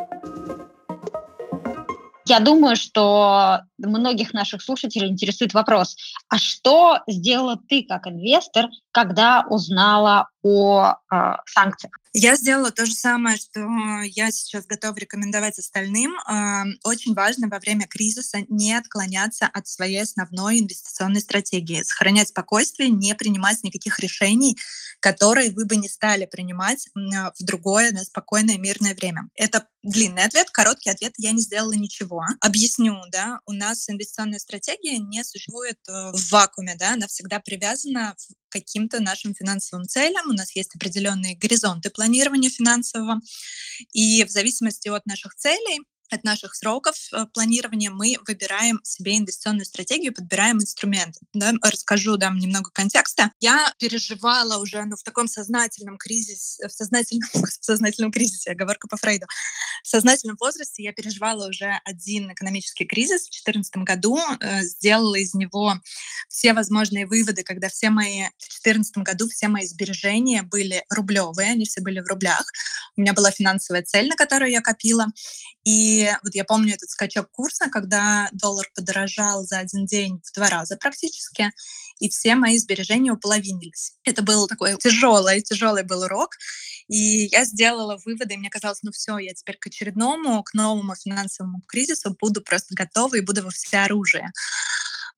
Я 2.28 2.40
думаю, 2.40 2.76
что 2.76 3.62
многих 3.78 4.34
наших 4.34 4.64
слушателей 4.64 5.10
интересует 5.10 5.54
вопрос, 5.54 5.96
а 6.28 6.40
что 6.40 7.00
сделала 7.08 7.60
ты 7.70 7.84
как 7.88 8.08
инвестор, 8.08 8.70
когда 8.92 9.46
узнала 9.48 10.30
о 10.42 10.96
э, 11.12 11.16
санкциях? 11.46 11.94
Я 12.18 12.36
сделала 12.38 12.72
то 12.72 12.86
же 12.86 12.94
самое, 12.94 13.36
что 13.36 13.60
я 14.04 14.32
сейчас 14.32 14.66
готова 14.66 14.96
рекомендовать 14.96 15.60
остальным. 15.60 16.14
Очень 16.86 17.14
важно 17.14 17.50
во 17.50 17.60
время 17.60 17.88
кризиса 17.88 18.38
не 18.48 18.74
отклоняться 18.74 19.48
от 19.48 19.68
своей 19.68 20.02
основной 20.02 20.60
инвестиционной 20.60 21.20
стратегии, 21.20 21.84
сохранять 21.84 22.30
спокойствие, 22.30 22.90
не 22.90 23.14
принимать 23.16 23.64
никаких 23.64 24.00
решений, 24.00 24.58
которые 25.02 25.52
вы 25.52 25.66
бы 25.66 25.76
не 25.76 25.90
стали 25.90 26.26
принимать 26.26 26.88
в 26.96 27.44
другое 27.44 27.92
да, 27.92 28.00
спокойное 28.00 28.58
мирное 28.58 28.96
время. 28.96 29.28
Это 29.36 29.68
длинный 29.86 30.24
ответ, 30.24 30.50
короткий 30.50 30.90
ответ. 30.90 31.14
Я 31.18 31.32
не 31.32 31.42
сделала 31.42 31.74
ничего. 31.74 32.24
Объясню, 32.42 32.96
да, 33.12 33.40
у 33.46 33.54
нас 33.54 33.90
инвестиционная 33.90 34.40
стратегия 34.40 34.98
не 34.98 35.24
существует 35.24 35.78
э, 35.88 36.12
в 36.12 36.32
вакууме, 36.32 36.76
да, 36.76 36.94
она 36.94 37.08
всегда 37.08 37.40
привязана 37.40 38.16
каким-то 38.50 39.00
нашим 39.02 39.36
финансовым 39.36 39.88
целям. 39.88 40.30
У 40.30 40.34
нас 40.34 40.56
есть 40.56 40.76
определенные 40.76 41.36
горизонты 41.36 41.90
планирования 41.90 42.50
финансового. 42.50 43.20
И 43.94 44.24
в 44.24 44.30
зависимости 44.30 44.88
от 44.88 45.06
наших 45.06 45.36
целей 45.36 45.80
от 46.10 46.24
наших 46.24 46.56
сроков 46.56 46.96
э, 47.12 47.26
планирования 47.34 47.90
мы 47.90 48.18
выбираем 48.28 48.80
себе 48.84 49.18
инвестиционную 49.18 49.66
стратегию, 49.66 50.14
подбираем 50.14 50.58
инструменты. 50.58 51.20
Да? 51.34 51.54
Расскажу, 51.62 52.18
дам 52.18 52.38
немного 52.38 52.70
контекста. 52.72 53.32
Я 53.40 53.74
переживала 53.80 54.58
уже 54.62 54.84
ну, 54.86 54.96
в 54.96 55.04
таком 55.04 55.28
сознательном 55.28 55.98
кризисе, 55.98 56.68
в 56.68 56.72
сознательном, 56.72 57.28
в 57.34 57.66
сознательном 57.66 58.12
кризисе, 58.12 58.52
оговорка 58.52 58.88
по 58.88 58.98
Фрейду, 58.98 59.26
в 59.84 59.88
сознательном 59.88 60.38
возрасте 60.40 60.84
я 60.84 60.94
переживала 60.94 61.48
уже 61.48 61.80
один 61.86 62.32
экономический 62.32 62.86
кризис 62.86 63.28
в 63.28 63.32
2014 63.32 63.76
году, 63.78 64.20
э, 64.40 64.62
сделала 64.64 65.16
из 65.16 65.34
него 65.34 65.76
все 66.30 66.54
возможные 66.54 67.06
выводы, 67.06 67.44
когда 67.44 67.70
все 67.70 67.90
мои 67.90 68.24
в 68.38 68.50
2014 68.64 68.98
году 68.98 69.30
все 69.30 69.48
мои 69.48 69.66
сбережения 69.66 70.44
были 70.44 70.84
рублевые, 70.90 71.52
они 71.52 71.66
все 71.66 71.82
были 71.82 72.00
в 72.00 72.08
рублях. 72.08 72.46
У 72.98 73.02
меня 73.02 73.14
была 73.14 73.32
финансовая 73.32 73.84
цель, 73.84 74.08
на 74.08 74.16
которую 74.16 74.52
я 74.52 74.62
копила. 74.62 75.08
И 75.64 75.95
вот 76.24 76.36
я 76.36 76.44
помню 76.46 76.76
этот 76.76 76.90
скачок 76.90 77.30
курса, 77.32 77.70
когда 77.70 78.30
доллар 78.32 78.70
подорожал 78.76 79.44
за 79.44 79.60
один 79.60 79.86
день 79.86 80.22
в 80.24 80.34
два 80.34 80.50
раза 80.50 80.78
практически, 80.78 81.52
и 82.00 82.10
все 82.10 82.36
мои 82.36 82.58
сбережения 82.58 83.12
уполовинились. 83.12 83.94
Это 84.04 84.22
был 84.22 84.48
такой 84.48 84.78
тяжелый, 84.78 85.42
тяжелый 85.42 85.84
был 85.84 86.04
урок. 86.04 86.36
И 86.88 87.28
я 87.32 87.46
сделала 87.46 87.98
выводы, 88.06 88.36
и 88.36 88.38
мне 88.38 88.50
казалось, 88.50 88.84
ну 88.84 88.92
все, 88.92 89.18
я 89.18 89.34
теперь 89.34 89.58
к 89.58 89.68
очередному, 89.68 90.44
к 90.44 90.54
новому 90.54 90.96
финансовому 90.96 91.62
кризису 91.68 92.16
буду 92.20 92.42
просто 92.42 92.76
готова 92.76 93.16
и 93.16 93.22
буду 93.22 93.44
во 93.44 93.50
всеоружие. 93.50 94.32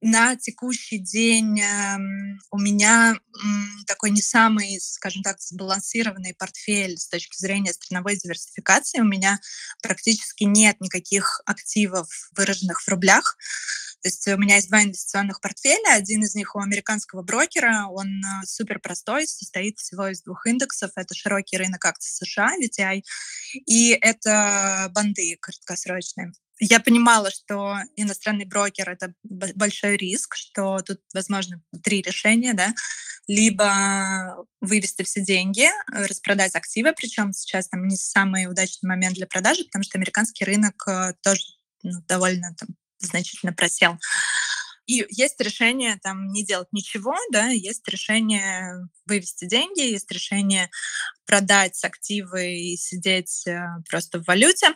На 0.02 0.36
текущий 0.36 1.00
день 1.00 1.60
э, 1.60 1.98
у 2.52 2.60
меня 2.60 3.16
такой 3.88 4.12
не 4.12 4.22
самый, 4.22 4.80
скажем 4.80 5.24
так, 5.24 5.42
сбалансированный 5.42 6.36
портфель 6.36 6.98
с 7.00 7.08
точки 7.08 7.36
зрения 7.38 7.74
страновой 7.74 8.16
диверсификации. 8.16 9.00
У 9.00 9.06
меня 9.06 9.40
практически 9.82 10.44
нет 10.44 10.80
никаких 10.82 11.42
активов, 11.46 12.08
выраженных 12.36 12.82
в 12.82 12.88
рублях. 12.88 13.38
То 14.04 14.10
есть 14.10 14.28
у 14.28 14.38
меня 14.38 14.58
есть 14.58 14.70
два 14.70 14.84
инвестиционных 14.84 15.42
портфеля. 15.42 15.96
Один 15.96 16.22
из 16.22 16.36
них 16.36 16.56
у 16.56 16.60
американского 16.60 17.24
брокера. 17.24 17.88
Он 17.90 18.08
э, 18.08 18.46
супер 18.46 18.80
простой, 18.80 19.26
состоит 19.28 19.80
всего 19.80 20.10
из 20.10 20.22
двух 20.22 20.46
индексов. 20.46 20.92
Это 20.96 21.16
широкий 21.16 21.58
рынок 21.58 21.84
акций 21.84 22.12
США, 22.12 22.52
VTI, 22.62 23.02
и 23.66 23.98
это 24.00 24.92
банды 24.94 25.38
краткосрочные 25.42 26.34
я 26.60 26.80
понимала, 26.80 27.30
что 27.32 27.78
иностранный 27.96 28.46
брокер— 28.46 28.90
это 28.92 29.14
большой 29.24 29.98
риск, 29.98 30.36
что 30.36 30.80
тут 30.80 31.00
возможно 31.14 31.62
три 31.84 32.02
решения, 32.02 32.54
да, 32.54 32.74
либо 33.28 34.46
вывести 34.62 35.04
все 35.04 35.22
деньги, 35.22 35.68
распродать 35.92 36.56
активы, 36.56 36.94
причем 36.94 37.34
сейчас 37.34 37.68
там 37.68 37.88
не 37.88 37.98
самый 37.98 38.48
удачный 38.48 38.88
момент 38.88 39.16
для 39.16 39.28
продажи, 39.28 39.66
потому 39.66 39.84
что 39.84 39.98
американский 39.98 40.46
рынок 40.46 40.88
э, 40.88 41.14
тоже 41.22 41.42
ну, 41.84 42.02
довольно 42.08 42.56
там, 42.58 42.70
значительно 43.00 43.54
просел. 43.54 43.98
И 44.88 45.06
есть 45.10 45.40
решение 45.42 46.00
там 46.02 46.30
не 46.30 46.46
делать 46.46 46.70
ничего, 46.72 47.14
да, 47.32 47.48
есть 47.48 47.88
решение 47.90 48.88
вывести 49.06 49.46
деньги, 49.46 49.82
есть 49.82 50.10
решение 50.12 50.70
продать 51.26 51.84
активы 51.84 52.56
и 52.56 52.78
сидеть 52.78 53.46
э, 53.48 53.60
просто 53.90 54.20
в 54.20 54.26
валюте. 54.26 54.68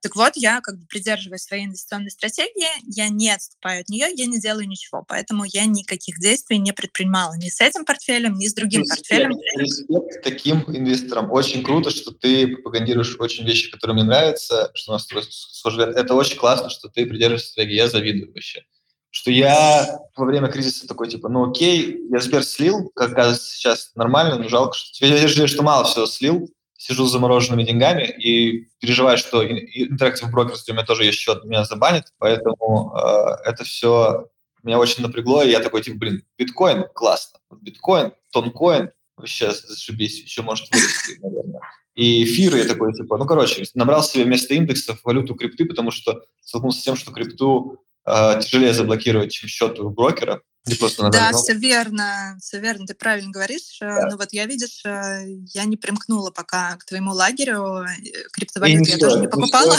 Так 0.00 0.16
вот, 0.16 0.32
я 0.36 0.62
как 0.62 0.78
бы 0.78 0.86
придерживаюсь 0.86 1.42
своей 1.42 1.66
инвестиционной 1.66 2.10
стратегии, 2.10 2.68
я 2.86 3.10
не 3.10 3.30
отступаю 3.30 3.82
от 3.82 3.90
нее, 3.90 4.08
я 4.14 4.24
не 4.24 4.40
делаю 4.40 4.66
ничего, 4.66 5.04
поэтому 5.06 5.44
я 5.44 5.66
никаких 5.66 6.18
действий 6.18 6.56
не 6.56 6.72
предпринимала 6.72 7.34
ни 7.34 7.50
с 7.50 7.60
этим 7.60 7.84
портфелем, 7.84 8.34
ни 8.34 8.46
с 8.46 8.54
другим 8.54 8.80
респект, 8.80 9.08
портфелем. 9.08 9.38
Респект 9.56 10.24
таким 10.24 10.64
инвесторам. 10.74 11.30
Очень 11.30 11.62
круто, 11.62 11.90
что 11.90 12.12
ты 12.12 12.48
пропагандируешь 12.48 13.16
очень 13.18 13.44
вещи, 13.44 13.70
которые 13.70 13.94
мне 13.96 14.04
нравятся, 14.04 14.70
что 14.74 14.92
у 14.92 14.94
нас 14.94 15.06
это 15.10 16.14
очень 16.14 16.38
классно, 16.38 16.70
что 16.70 16.88
ты 16.88 17.04
придерживаешься 17.04 17.50
стратегии. 17.50 17.74
Я 17.74 17.88
завидую 17.88 18.32
вообще 18.32 18.64
что 19.10 19.30
я 19.30 20.00
во 20.16 20.24
время 20.24 20.48
кризиса 20.48 20.86
такой, 20.86 21.08
типа, 21.08 21.28
ну 21.28 21.50
окей, 21.50 21.98
я 22.10 22.20
Сбер 22.20 22.44
слил, 22.44 22.90
как 22.94 23.14
кажется, 23.14 23.54
сейчас 23.54 23.90
нормально, 23.94 24.38
но 24.38 24.48
жалко, 24.48 24.74
что 24.76 25.04
я 25.04 25.28
жалею, 25.28 25.48
что 25.48 25.62
мало 25.62 25.84
всего 25.84 26.06
слил, 26.06 26.48
сижу 26.76 27.06
с 27.06 27.12
замороженными 27.12 27.64
деньгами 27.64 28.04
и 28.04 28.68
переживаю, 28.80 29.18
что 29.18 29.44
Interactive 29.44 30.32
Brokers 30.32 30.62
у 30.68 30.72
меня 30.72 30.84
тоже 30.84 31.04
есть 31.04 31.18
счет, 31.18 31.44
меня 31.44 31.64
забанят, 31.64 32.06
поэтому 32.18 32.94
э, 32.96 33.48
это 33.48 33.64
все 33.64 34.28
меня 34.62 34.78
очень 34.78 35.02
напрягло, 35.02 35.42
и 35.42 35.50
я 35.50 35.60
такой, 35.60 35.82
типа, 35.82 35.98
блин, 35.98 36.22
биткоин, 36.38 36.86
классно, 36.94 37.38
биткоин, 37.60 38.12
тонкоин, 38.30 38.90
вообще 39.16 39.50
зашибись, 39.52 40.22
еще 40.22 40.42
может 40.42 40.68
вырасти, 40.70 41.18
наверное. 41.20 41.60
И 41.94 42.24
эфиры, 42.24 42.58
я 42.58 42.64
такой, 42.64 42.94
типа, 42.94 43.18
ну, 43.18 43.26
короче, 43.26 43.64
набрал 43.74 44.02
себе 44.02 44.24
вместо 44.24 44.54
индексов 44.54 45.00
валюту 45.04 45.34
крипты, 45.34 45.64
потому 45.64 45.90
что 45.90 46.24
столкнулся 46.40 46.80
с 46.80 46.84
тем, 46.84 46.96
что 46.96 47.12
крипту 47.12 47.84
э, 48.06 48.40
тяжелее 48.42 48.74
заблокировать 48.74 49.32
счет 49.32 49.78
у 49.78 49.90
брокера, 49.90 50.42
просто 50.78 51.02
надо 51.02 51.18
да, 51.18 51.32
все 51.32 51.54
верно, 51.54 52.36
все 52.40 52.60
верно, 52.60 52.86
ты 52.86 52.94
правильно 52.94 53.30
говоришь. 53.30 53.78
Да. 53.80 54.08
Ну 54.10 54.16
вот 54.16 54.28
я, 54.32 54.46
видишь, 54.46 54.82
я 54.84 55.64
не 55.64 55.76
примкнула 55.76 56.30
пока 56.30 56.76
к 56.76 56.84
твоему 56.84 57.12
лагерю, 57.12 57.84
криптовалюту 58.32 58.84
я, 58.84 58.92
я 58.92 58.98
тоже 58.98 59.20
не 59.20 59.28
покупала. 59.28 59.76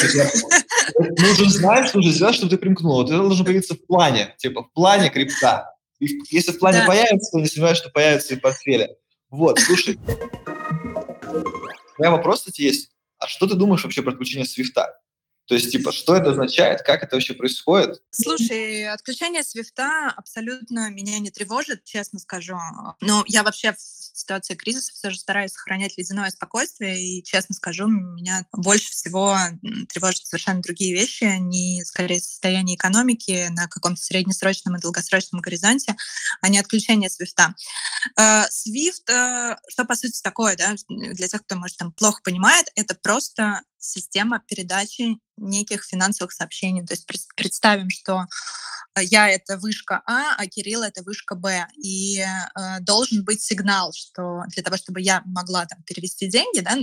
Мы 0.97 1.31
уже 1.31 1.49
знаем, 1.49 1.85
что 1.85 1.97
нужно 1.97 2.11
сделать, 2.11 2.35
чтобы 2.35 2.49
ты 2.49 2.57
примкнула. 2.57 3.03
Это 3.05 3.17
должно 3.17 3.45
появиться 3.45 3.75
в 3.75 3.85
плане, 3.85 4.33
типа 4.37 4.63
в 4.63 4.71
плане 4.73 5.09
крипта. 5.09 5.73
Если 5.99 6.51
в 6.51 6.59
плане 6.59 6.79
да. 6.79 6.87
появится, 6.87 7.31
то 7.31 7.39
не 7.39 7.45
сомневаюсь, 7.45 7.77
что 7.77 7.89
появится 7.89 8.33
и 8.33 8.37
в 8.37 8.41
портфеле. 8.41 8.95
Вот, 9.29 9.59
слушай. 9.59 9.99
У 11.97 12.01
меня 12.01 12.11
вопрос, 12.11 12.39
кстати, 12.39 12.61
есть. 12.61 12.89
А 13.19 13.27
что 13.27 13.45
ты 13.45 13.53
думаешь 13.53 13.83
вообще 13.83 14.01
про 14.01 14.11
отключение 14.11 14.47
свифта? 14.47 14.95
То 15.51 15.55
есть, 15.55 15.69
типа, 15.69 15.91
что 15.91 16.15
это 16.15 16.29
означает, 16.29 16.81
как 16.81 17.03
это 17.03 17.17
вообще 17.17 17.33
происходит? 17.33 18.01
Слушай, 18.09 18.87
отключение 18.87 19.43
свифта 19.43 20.07
абсолютно 20.15 20.89
меня 20.89 21.19
не 21.19 21.29
тревожит, 21.29 21.83
честно 21.83 22.19
скажу. 22.19 22.55
Но 23.01 23.25
я 23.27 23.43
вообще 23.43 23.73
в 23.73 23.77
ситуации 23.77 24.55
кризиса 24.55 24.93
все 24.93 25.09
же 25.09 25.19
стараюсь 25.19 25.51
сохранять 25.51 25.97
ледяное 25.97 26.29
спокойствие, 26.29 27.03
и, 27.03 27.21
честно 27.21 27.53
скажу, 27.53 27.87
меня 27.87 28.45
больше 28.53 28.91
всего 28.91 29.35
тревожат 29.89 30.25
совершенно 30.25 30.61
другие 30.61 30.93
вещи, 30.93 31.25
не 31.39 31.83
скорее 31.83 32.21
состояние 32.21 32.77
экономики 32.77 33.47
на 33.49 33.67
каком-то 33.67 34.01
среднесрочном 34.01 34.77
и 34.77 34.79
долгосрочном 34.79 35.41
горизонте, 35.41 35.97
а 36.39 36.47
не 36.47 36.59
отключение 36.59 37.09
свифта. 37.09 37.55
Свифт, 38.49 39.09
э, 39.09 39.57
что 39.67 39.83
по 39.83 39.95
сути 39.95 40.21
такое, 40.21 40.55
да, 40.55 40.75
для 40.87 41.27
тех, 41.27 41.43
кто, 41.43 41.55
может, 41.55 41.75
там 41.75 41.91
плохо 41.91 42.21
понимает, 42.23 42.67
это 42.75 42.95
просто 42.95 43.63
система 43.81 44.39
передачи 44.47 45.17
неких 45.37 45.83
финансовых 45.83 46.31
сообщений. 46.31 46.85
То 46.85 46.93
есть 46.93 47.07
представим, 47.35 47.89
что 47.89 48.27
я 48.99 49.29
это 49.29 49.57
вышка 49.57 50.01
А, 50.05 50.35
а 50.37 50.45
Кирилл 50.47 50.83
это 50.83 51.01
вышка 51.03 51.35
Б. 51.35 51.65
И 51.77 52.19
э, 52.19 52.79
должен 52.81 53.23
быть 53.23 53.41
сигнал, 53.41 53.93
что 53.93 54.43
для 54.49 54.63
того, 54.63 54.77
чтобы 54.77 55.01
я 55.01 55.21
могла 55.25 55.65
там, 55.65 55.81
перевести 55.83 56.27
деньги, 56.27 56.59
да, 56.59 56.75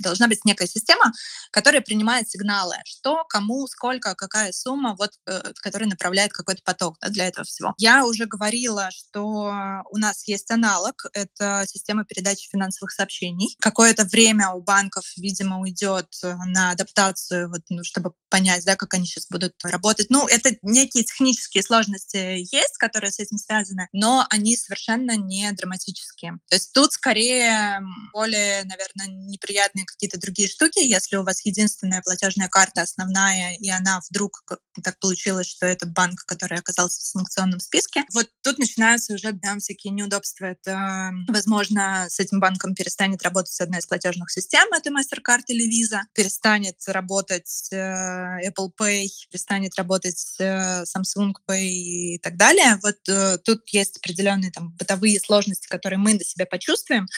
должна 0.00 0.28
быть 0.28 0.44
некая 0.44 0.66
система, 0.66 1.12
которая 1.50 1.82
принимает 1.82 2.30
сигналы, 2.30 2.76
что, 2.86 3.24
кому, 3.28 3.66
сколько, 3.66 4.14
какая 4.14 4.52
сумма, 4.52 4.96
вот, 4.98 5.10
э, 5.26 5.52
которая 5.56 5.88
направляет 5.88 6.32
какой-то 6.32 6.62
поток 6.64 6.96
да, 7.00 7.08
для 7.08 7.28
этого 7.28 7.44
всего. 7.44 7.74
Я 7.76 8.06
уже 8.06 8.26
говорила, 8.26 8.88
что 8.90 9.82
у 9.90 9.98
нас 9.98 10.26
есть 10.26 10.50
аналог, 10.50 11.06
это 11.12 11.64
система 11.68 12.04
передачи 12.04 12.48
финансовых 12.48 12.92
сообщений. 12.92 13.54
Какое-то 13.60 14.04
время 14.04 14.50
у 14.50 14.62
банков, 14.62 15.04
видимо, 15.16 15.60
уйдет 15.60 16.08
на 16.46 16.70
адаптацию, 16.70 17.48
вот, 17.48 17.62
ну, 17.68 17.84
чтобы 17.84 18.12
понять, 18.28 18.64
да, 18.64 18.76
как 18.76 18.94
они 18.94 19.06
сейчас 19.06 19.26
будут 19.28 19.54
работать. 19.64 20.08
Ну, 20.10 20.26
это 20.26 20.56
некие 20.62 21.04
технические 21.04 21.52
технические 21.52 21.62
сложности 21.62 22.16
есть, 22.16 22.76
которые 22.78 23.10
с 23.10 23.18
этим 23.18 23.38
связаны, 23.38 23.88
но 23.92 24.26
они 24.30 24.56
совершенно 24.56 25.16
не 25.16 25.50
драматические. 25.52 26.38
То 26.48 26.56
есть 26.56 26.72
тут 26.72 26.92
скорее 26.92 27.80
более, 28.12 28.64
наверное, 28.64 29.06
неприятные 29.08 29.84
какие-то 29.84 30.18
другие 30.18 30.48
штуки, 30.48 30.78
если 30.78 31.16
у 31.16 31.24
вас 31.24 31.44
единственная 31.44 32.02
платежная 32.02 32.48
карта 32.48 32.82
основная, 32.82 33.54
и 33.56 33.68
она 33.68 34.00
вдруг 34.10 34.42
так 34.82 34.98
получилось, 34.98 35.46
что 35.46 35.66
это 35.66 35.86
банк, 35.86 36.24
который 36.26 36.58
оказался 36.58 37.00
в 37.00 37.04
санкционном 37.04 37.60
списке. 37.60 38.04
Вот 38.12 38.28
тут 38.42 38.58
начинаются 38.58 39.14
уже 39.14 39.32
да, 39.32 39.58
всякие 39.58 39.92
неудобства. 39.92 40.46
Это, 40.46 41.12
возможно, 41.28 42.06
с 42.08 42.18
этим 42.20 42.40
банком 42.40 42.74
перестанет 42.74 43.22
работать 43.22 43.58
одна 43.60 43.78
из 43.78 43.86
платежных 43.86 44.30
систем, 44.30 44.68
это 44.72 44.90
MasterCard 44.90 45.44
или 45.48 45.68
Visa, 45.68 46.00
перестанет 46.22 46.76
работать 46.86 47.68
э, 47.72 48.48
Apple 48.48 48.70
Pay, 48.80 49.08
перестанет 49.28 49.74
работать 49.74 50.36
э, 50.38 50.84
Samsung 50.84 51.32
Pay 51.48 51.64
и 51.64 52.18
так 52.18 52.36
далее. 52.36 52.78
Вот 52.80 52.96
э, 53.08 53.38
тут 53.38 53.68
есть 53.70 53.96
определенные 53.98 54.52
там 54.52 54.72
бытовые 54.78 55.18
сложности, 55.18 55.66
которые 55.66 55.98
мы 55.98 56.14
до 56.16 56.24
себя 56.24 56.46
почувствуем. 56.46 57.08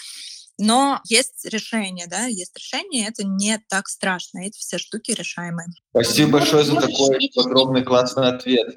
Но 0.56 1.02
есть 1.08 1.44
решение, 1.44 2.06
да, 2.06 2.26
есть 2.26 2.56
решение, 2.56 3.08
это 3.08 3.26
не 3.26 3.58
так 3.68 3.88
страшно, 3.88 4.38
эти 4.38 4.58
все 4.58 4.78
штуки 4.78 5.10
решаемые. 5.10 5.66
Спасибо 5.90 6.38
большое 6.38 6.64
за 6.64 6.76
такой 6.76 7.30
подробный 7.34 7.84
классный 7.84 8.28
ответ. 8.28 8.68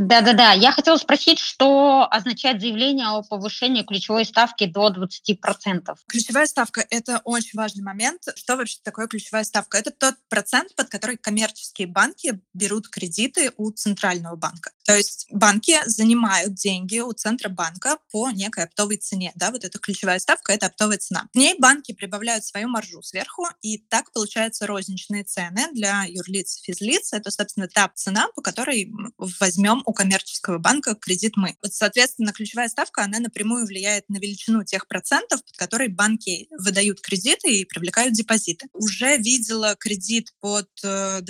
Да-да-да. 0.00 0.52
Я 0.54 0.72
хотела 0.72 0.96
спросить, 0.96 1.38
что 1.38 2.08
означает 2.10 2.62
заявление 2.62 3.08
о 3.08 3.22
повышении 3.22 3.82
ключевой 3.82 4.24
ставки 4.24 4.64
до 4.64 4.88
20%? 4.88 5.94
Ключевая 6.08 6.46
ставка— 6.46 6.86
это 6.90 7.20
очень 7.24 7.58
важный 7.58 7.82
момент. 7.82 8.22
Что 8.34 8.56
вообще 8.56 8.78
такое 8.82 9.08
ключевая 9.08 9.44
ставка? 9.44 9.76
Это 9.76 9.90
тот 9.90 10.14
процент, 10.30 10.74
под 10.74 10.88
который 10.88 11.18
коммерческие 11.18 11.86
банки 11.86 12.40
берут 12.54 12.88
кредиты 12.88 13.52
у 13.58 13.70
центрального 13.72 14.36
банка. 14.36 14.70
То 14.90 14.96
есть 14.96 15.28
банки 15.30 15.78
занимают 15.86 16.54
деньги 16.54 16.98
у 16.98 17.12
Центробанка 17.12 17.98
по 18.10 18.28
некой 18.30 18.64
оптовой 18.64 18.96
цене. 18.96 19.30
Да? 19.36 19.52
Вот 19.52 19.64
эта 19.64 19.78
ключевая 19.78 20.18
ставка— 20.18 20.52
это 20.54 20.66
оптовая 20.66 20.98
цена. 20.98 21.28
В 21.32 21.38
ней 21.38 21.54
банки 21.56 21.92
прибавляют 21.92 22.44
свою 22.44 22.66
маржу 22.66 23.00
сверху, 23.00 23.46
и 23.62 23.78
так 23.78 24.10
получаются 24.10 24.66
розничные 24.66 25.22
цены 25.22 25.68
для 25.72 26.06
юрлиц, 26.08 26.60
физлиц. 26.64 27.12
Это, 27.12 27.30
собственно, 27.30 27.68
та 27.68 27.88
цена, 27.94 28.30
по 28.34 28.42
которой 28.42 28.92
возьмем 29.38 29.84
у 29.86 29.92
коммерческого 29.92 30.58
банка 30.58 30.96
кредит 30.96 31.34
мы. 31.36 31.56
Вот, 31.62 31.72
соответственно, 31.72 32.32
ключевая 32.32 32.68
ставка, 32.68 33.04
она 33.04 33.20
напрямую 33.20 33.66
влияет 33.66 34.08
на 34.08 34.16
величину 34.16 34.64
тех 34.64 34.88
процентов, 34.88 35.44
под 35.44 35.56
которые 35.56 35.90
банки 35.90 36.48
выдают 36.58 37.00
кредиты 37.00 37.60
и 37.60 37.64
привлекают 37.64 38.14
депозиты. 38.14 38.66
Уже 38.72 39.18
видела 39.18 39.76
кредит 39.78 40.34
под 40.40 40.68
23% 40.82 41.22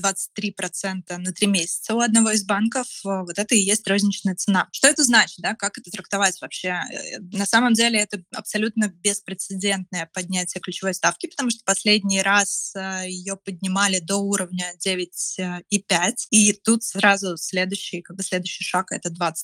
э, 1.08 1.18
на 1.18 1.32
три 1.34 1.46
месяца 1.46 1.94
у 1.94 2.00
одного 2.00 2.30
из 2.30 2.44
банков. 2.44 2.86
Вот 3.04 3.38
это 3.38 3.49
и 3.54 3.60
есть 3.60 3.86
розничная 3.88 4.34
цена. 4.34 4.68
Что 4.72 4.88
это 4.88 5.02
значит, 5.04 5.38
да? 5.38 5.54
Как 5.54 5.78
это 5.78 5.90
трактовать 5.90 6.40
вообще? 6.40 6.68
Э, 6.68 7.18
на 7.32 7.46
самом 7.46 7.74
деле 7.74 8.00
это 8.00 8.22
абсолютно 8.34 8.88
беспрецедентное 8.88 10.10
поднятие 10.12 10.60
ключевой 10.60 10.94
ставки, 10.94 11.26
потому 11.26 11.50
что 11.50 11.60
последний 11.64 12.22
раз 12.22 12.72
э, 12.76 13.08
ее 13.08 13.36
поднимали 13.36 13.98
до 13.98 14.16
уровня 14.16 14.72
9,5, 14.84 16.14
и 16.30 16.52
тут 16.52 16.82
сразу 16.82 17.36
следующий, 17.36 18.02
как 18.02 18.16
бы 18.16 18.22
следующий 18.22 18.64
шаг— 18.64 18.86
это 18.92 19.10
20%. 19.10 19.34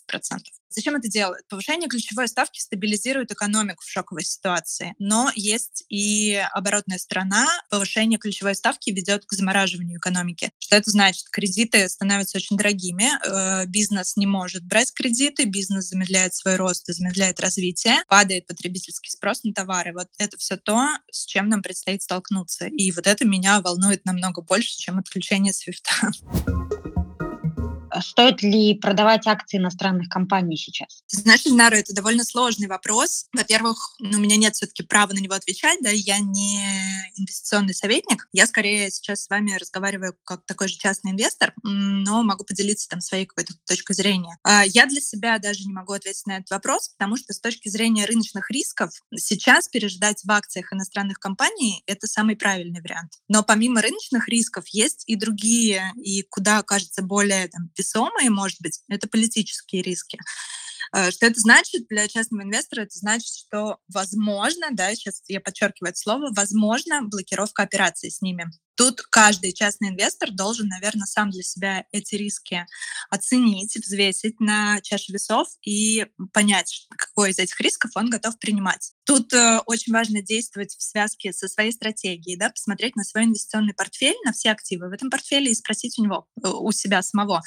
Зачем 0.69 0.97
это 0.97 1.09
делают? 1.09 1.47
Повышение 1.49 1.89
ключевой 1.89 2.29
ставки 2.29 2.61
стабилизирует 2.61 3.31
экономику 3.31 3.83
в 3.85 3.91
шоковой 3.91 4.25
ситуации, 4.25 4.95
но 4.99 5.31
есть 5.35 5.85
и 5.89 6.35
оборотная 6.53 6.99
сторона. 6.99 7.47
Повышение 7.71 8.19
ключевой 8.19 8.55
ставки 8.55 8.91
ведет 8.91 9.25
к 9.27 9.33
замораживанию 9.33 9.99
экономики. 9.99 10.51
Что 10.59 10.77
это 10.77 10.91
значит? 10.91 11.29
Кредиты 11.31 11.89
становятся 11.89 12.39
очень 12.39 12.57
дорогими, 12.57 13.11
э, 13.27 13.67
бизнес 13.67 14.17
не 14.17 14.27
может 14.27 14.65
брать 14.65 14.93
кредиты, 14.93 15.45
бизнес 15.45 15.87
замедляет 15.87 16.35
свой 16.35 16.57
рост 16.57 16.87
замедляет 16.87 17.41
развитие, 17.41 18.03
падает 18.09 18.47
потребительский 18.47 19.11
спрос 19.11 19.45
на 19.45 19.53
товары. 19.53 19.93
Вот 19.93 20.09
это 20.19 20.37
все 20.37 20.57
то, 20.57 20.89
с 21.11 21.27
чем 21.27 21.49
нам 21.49 21.63
предстоит 21.63 22.03
столкнуться. 22.03 22.67
И 22.67 22.91
вот 22.93 23.07
это 23.07 23.25
меня 23.25 23.61
волнует 23.61 24.05
намного 24.05 24.43
больше, 24.43 24.77
чем 24.77 24.99
отключение 24.99 25.53
свифта. 25.53 25.91
А 27.97 28.03
стоит 28.03 28.43
ли 28.43 28.75
продавать 28.75 29.27
акции 29.27 29.57
иностранных 29.57 30.11
компаний 30.11 30.59
сейчас? 30.59 31.03
Знаешь, 31.09 31.47
Ильнара, 31.47 31.77
это 31.77 31.95
довольно 31.95 32.25
сложный 32.25 32.69
вопрос. 32.69 33.25
Во-первых, 33.33 33.95
ну, 34.01 34.19
у 34.19 34.21
меня 34.21 34.37
нет 34.37 34.55
все-таки 34.55 34.83
права 34.83 35.15
на 35.15 35.19
него 35.19 35.33
отвечать, 35.33 35.79
да, 35.81 35.89
я 35.89 36.19
не 36.19 36.63
инвестиционный 37.17 37.73
советник. 37.73 38.29
Я 38.35 38.47
скорее 38.47 38.91
сейчас 38.91 39.23
с 39.23 39.31
вами 39.31 39.57
разговариваю 39.59 40.15
как 40.25 40.45
такой 40.45 40.69
же 40.69 40.77
частный 40.77 41.13
инвестор, 41.13 41.55
но 41.63 42.23
могу 42.23 42.45
поделиться 42.45 42.87
там 42.87 43.01
своей 43.01 43.25
какой-то 43.25 43.55
точкой 43.67 43.95
зрения. 43.95 44.37
А, 44.43 44.67
я 44.67 44.85
для 44.85 45.01
себя 45.01 45.39
даже 45.39 45.65
не 45.65 45.73
могу 45.73 45.95
ответить 45.95 46.27
на 46.27 46.37
этот 46.37 46.51
вопрос, 46.51 46.91
потому 46.91 47.17
что 47.17 47.33
с 47.33 47.41
точки 47.41 47.71
зрения 47.71 48.05
рыночных 48.05 48.51
рисков 48.51 48.91
сейчас 49.17 49.69
переждать 49.69 50.23
в 50.23 50.31
акциях 50.31 50.71
иностранных 50.71 51.19
компаний— 51.19 51.83
это 51.87 52.07
самый 52.07 52.37
правильный 52.37 52.83
вариант. 52.83 53.13
Но 53.29 53.43
помимо 53.43 53.81
рыночных 53.81 54.29
рисков 54.29 54.65
есть 54.69 55.05
и 55.07 55.17
другие, 55.17 55.93
и 55.97 56.21
куда, 56.25 56.63
кажется, 56.63 57.01
более 57.01 57.49
там, 57.49 57.71
весомые, 57.87 58.31
может 58.31 58.61
быть, 58.61 58.81
это 58.89 59.09
политические 59.09 59.83
риски. 59.83 60.19
Э, 60.95 61.11
что 61.11 61.27
это 61.27 61.41
значит 61.41 61.87
для 61.89 62.09
частного 62.09 62.43
инвестора? 62.43 62.83
Это 62.83 62.99
значит, 62.99 63.33
что 63.35 63.79
возможно, 63.89 64.69
да, 64.73 64.95
сейчас 64.95 65.23
я 65.29 65.41
подчеркиваю 65.41 65.91
это 65.91 65.99
слово, 65.99 66.29
возможно 66.35 67.03
блокировка 67.03 67.63
операций 67.63 68.11
с 68.11 68.21
ними. 68.23 68.51
Тут 68.77 69.01
каждый 69.03 69.53
частный 69.53 69.89
инвестор 69.89 70.31
должен, 70.31 70.69
наверное, 70.69 71.07
сам 71.07 71.31
для 71.31 71.43
себя 71.43 71.87
эти 71.93 72.15
риски 72.15 72.67
оценить, 73.09 73.75
взвесить 73.77 74.39
на 74.39 74.81
чаше 74.83 75.13
весов 75.13 75.49
и 75.63 76.07
понять, 76.33 76.87
какой 76.97 77.31
из 77.31 77.39
этих 77.39 77.59
рисков 77.61 77.93
он 77.95 78.11
готов 78.11 78.39
принимать. 78.39 78.93
Тут 79.05 79.33
э, 79.33 79.61
очень 79.67 79.93
важно 79.93 80.21
действовать 80.21 80.77
в 80.77 80.83
связке 80.83 81.33
со 81.33 81.49
своей 81.49 81.73
стратегией, 81.73 82.37
да, 82.37 82.51
посмотреть 82.51 82.97
на 82.97 83.05
свой 83.05 83.25
инвестиционный 83.25 83.73
портфель, 83.73 84.17
на 84.25 84.33
все 84.33 84.51
активы 84.51 84.89
в 84.89 84.93
этом 84.93 85.11
портфеле 85.11 85.51
и 85.51 85.55
спросить 85.55 85.99
у 85.99 86.05
него, 86.05 86.27
э, 86.43 86.49
у 86.49 86.71
себя 86.73 87.01
самого, 87.03 87.43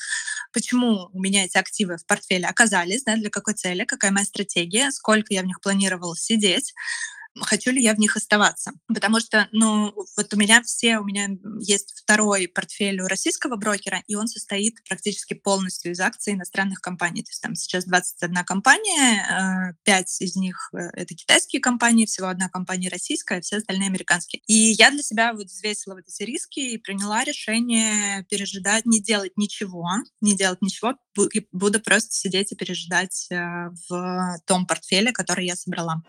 почему 0.52 1.10
у 1.14 1.20
меня 1.22 1.46
эти 1.46 1.58
активы 1.58 1.98
в 1.98 2.06
портфеле 2.08 2.48
оказались, 2.48 3.04
да, 3.04 3.16
для 3.16 3.30
какой 3.30 3.54
цели, 3.54 3.86
какая 3.86 4.12
моя 4.12 4.26
стратегия, 4.26 4.90
сколько 4.92 5.34
я 5.34 5.44
в 5.44 5.46
них 5.46 5.62
планировал 5.62 6.16
сидеть, 6.16 6.74
хочу 7.42 7.72
ли 7.72 7.82
я 7.82 7.94
в 7.94 8.00
них 8.00 8.16
оставаться. 8.16 8.72
Потому 8.88 9.20
что, 9.20 9.48
ну, 9.52 9.94
вот 10.18 10.34
у 10.34 10.38
меня 10.38 10.62
все, 10.64 11.00
у 11.00 11.04
меня 11.04 11.28
есть 11.60 11.94
второй 11.96 12.48
портфель 12.48 13.02
у 13.02 13.08
российского 13.08 13.56
брокера, 13.56 14.04
и 14.08 14.16
он 14.16 14.28
состоит 14.28 14.76
практически 14.88 15.34
полностью 15.34 15.92
из 15.92 16.00
акций 16.00 16.34
иностранных 16.34 16.82
компаний. 16.82 17.24
То 17.24 17.30
есть 17.30 17.42
там 17.42 17.56
сейчас 17.56 17.86
21 17.86 18.44
компания, 18.46 19.76
5 19.84 20.22
из 20.22 20.36
них 20.36 20.70
э,— 20.74 20.78
это 20.94 21.16
китайские 21.16 21.62
компании, 21.62 22.06
всего 22.06 22.28
одна 22.28 22.50
компания 22.50 22.90
российская, 22.90 23.42
все 23.42 23.58
остальные 23.58 23.88
американские. 23.88 24.42
И 24.48 24.54
я 24.54 24.92
для 24.92 25.02
себя 25.02 25.34
вот 25.34 25.46
взвесила 25.46 25.96
вот 25.96 26.04
эти 26.08 26.24
риски 26.24 26.60
и 26.60 26.78
приняла 26.78 27.24
решение 27.24 28.26
пережидать, 28.30 28.86
не 28.86 29.02
делать 29.02 29.34
ничего, 29.38 29.88
не 30.22 30.36
делать 30.36 30.62
ничего, 30.62 30.96
буду 31.52 31.80
просто 31.80 32.14
сидеть 32.14 32.52
и 32.52 32.56
пережидать 32.56 33.28
э, 33.32 33.70
в 33.90 34.40
том 34.46 34.66
портфеле, 34.66 35.12
который 35.12 35.46
я 35.46 35.56
собрала. 35.56 36.02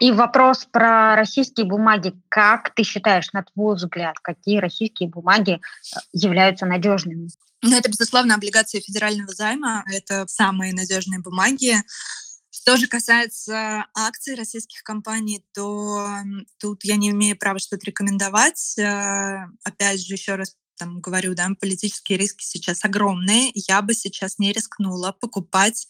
И 0.00 0.12
вопрос 0.12 0.66
про 0.70 1.16
российские 1.16 1.66
бумаги. 1.66 2.14
Как 2.28 2.74
ты 2.74 2.84
считаешь, 2.84 3.32
на 3.32 3.42
твой 3.42 3.74
взгляд, 3.74 4.18
какие 4.20 4.58
российские 4.58 5.08
бумаги 5.08 5.54
э, 5.54 5.98
являются 6.12 6.66
надежными? 6.66 7.28
Ну, 7.62 7.76
это, 7.76 7.90
безусловно, 7.90 8.36
облигации 8.36 8.80
федерального 8.80 9.32
займа. 9.34 9.82
Это 9.92 10.26
самые 10.28 10.72
надежные 10.72 11.20
бумаги. 11.20 11.74
Что 12.50 12.76
же 12.76 12.86
касается 12.86 13.86
акций 13.94 14.36
российских 14.36 14.82
компаний, 14.84 15.44
то 15.52 16.06
тут 16.60 16.84
я 16.84 16.96
не 16.96 17.10
имею 17.10 17.36
права 17.36 17.58
что-то 17.58 17.86
рекомендовать. 17.86 18.78
Э, 18.78 19.46
опять 19.64 20.06
же, 20.06 20.14
еще 20.14 20.36
раз 20.36 20.54
там 20.76 21.00
говорю, 21.00 21.34
да, 21.34 21.48
политические 21.60 22.18
риски 22.18 22.44
сейчас 22.44 22.84
огромные. 22.84 23.50
Я 23.54 23.82
бы 23.82 23.94
сейчас 23.94 24.38
не 24.38 24.52
рискнула 24.52 25.10
покупать 25.10 25.88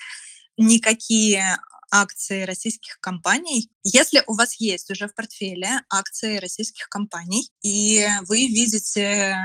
никакие 0.56 1.58
акции 1.90 2.42
российских 2.42 2.98
компаний. 3.01 3.70
Если 3.83 4.22
у 4.27 4.35
вас 4.35 4.55
есть 4.61 4.90
уже 4.90 5.09
в 5.09 5.14
портфеле 5.14 5.83
акции 5.90 6.38
российских 6.38 6.88
компаний, 6.88 7.51
и 7.62 8.07
вы 8.27 8.46
видите 8.46 9.37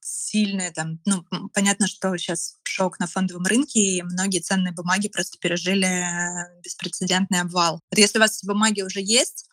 сильные 0.00 0.70
там, 0.70 1.00
ну, 1.04 1.24
понятно, 1.52 1.88
что 1.88 2.16
сейчас 2.16 2.56
шок 2.62 3.00
на 3.00 3.06
фондовом 3.06 3.44
рынке, 3.44 3.80
и 3.80 4.02
многие 4.02 4.38
ценные 4.38 4.72
бумаги 4.72 5.08
просто 5.08 5.38
пережили 5.38 6.06
беспрецедентный 6.62 7.40
обвал. 7.40 7.80
Вот 7.90 7.98
если 7.98 8.18
у 8.18 8.20
вас 8.20 8.44
бумаги 8.44 8.82
уже 8.82 9.00
есть, 9.00 9.46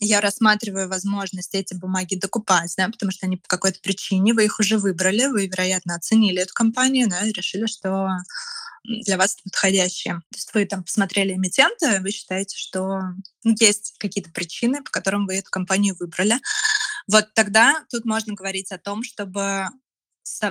я 0.00 0.20
рассматриваю 0.20 0.88
возможность 0.88 1.54
эти 1.54 1.74
бумаги 1.74 2.14
докупать, 2.14 2.72
да, 2.76 2.88
потому 2.88 3.10
что 3.10 3.26
они 3.26 3.36
по 3.36 3.48
какой-то 3.48 3.80
причине, 3.80 4.32
вы 4.32 4.44
их 4.44 4.60
уже 4.60 4.78
выбрали, 4.78 5.26
вы, 5.26 5.46
вероятно, 5.46 5.96
оценили 5.96 6.40
эту 6.40 6.54
компанию, 6.54 7.08
да, 7.08 7.26
и 7.26 7.32
решили, 7.32 7.66
что 7.66 8.08
для 8.88 9.16
вас 9.16 9.36
подходящие. 9.44 10.14
То 10.14 10.36
есть 10.36 10.54
вы 10.54 10.64
там 10.64 10.82
посмотрели 10.82 11.34
эмитента, 11.34 11.98
вы 12.00 12.10
считаете, 12.10 12.56
что 12.56 13.00
есть 13.44 13.94
какие-то 13.98 14.30
причины, 14.30 14.82
по 14.82 14.90
которым 14.90 15.26
вы 15.26 15.36
эту 15.36 15.50
компанию 15.50 15.94
выбрали. 15.98 16.36
Вот 17.06 17.32
тогда 17.34 17.84
тут 17.90 18.04
можно 18.04 18.34
говорить 18.34 18.72
о 18.72 18.78
том, 18.78 19.02
чтобы 19.02 19.66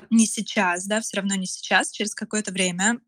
не 0.10 0.26
сейчас, 0.26 0.86
да, 0.86 1.02
все 1.02 1.18
равно 1.18 1.36
не 1.36 1.46
сейчас, 1.46 1.92
через 1.92 2.16
какое-то 2.16 2.52
время, 2.52 3.00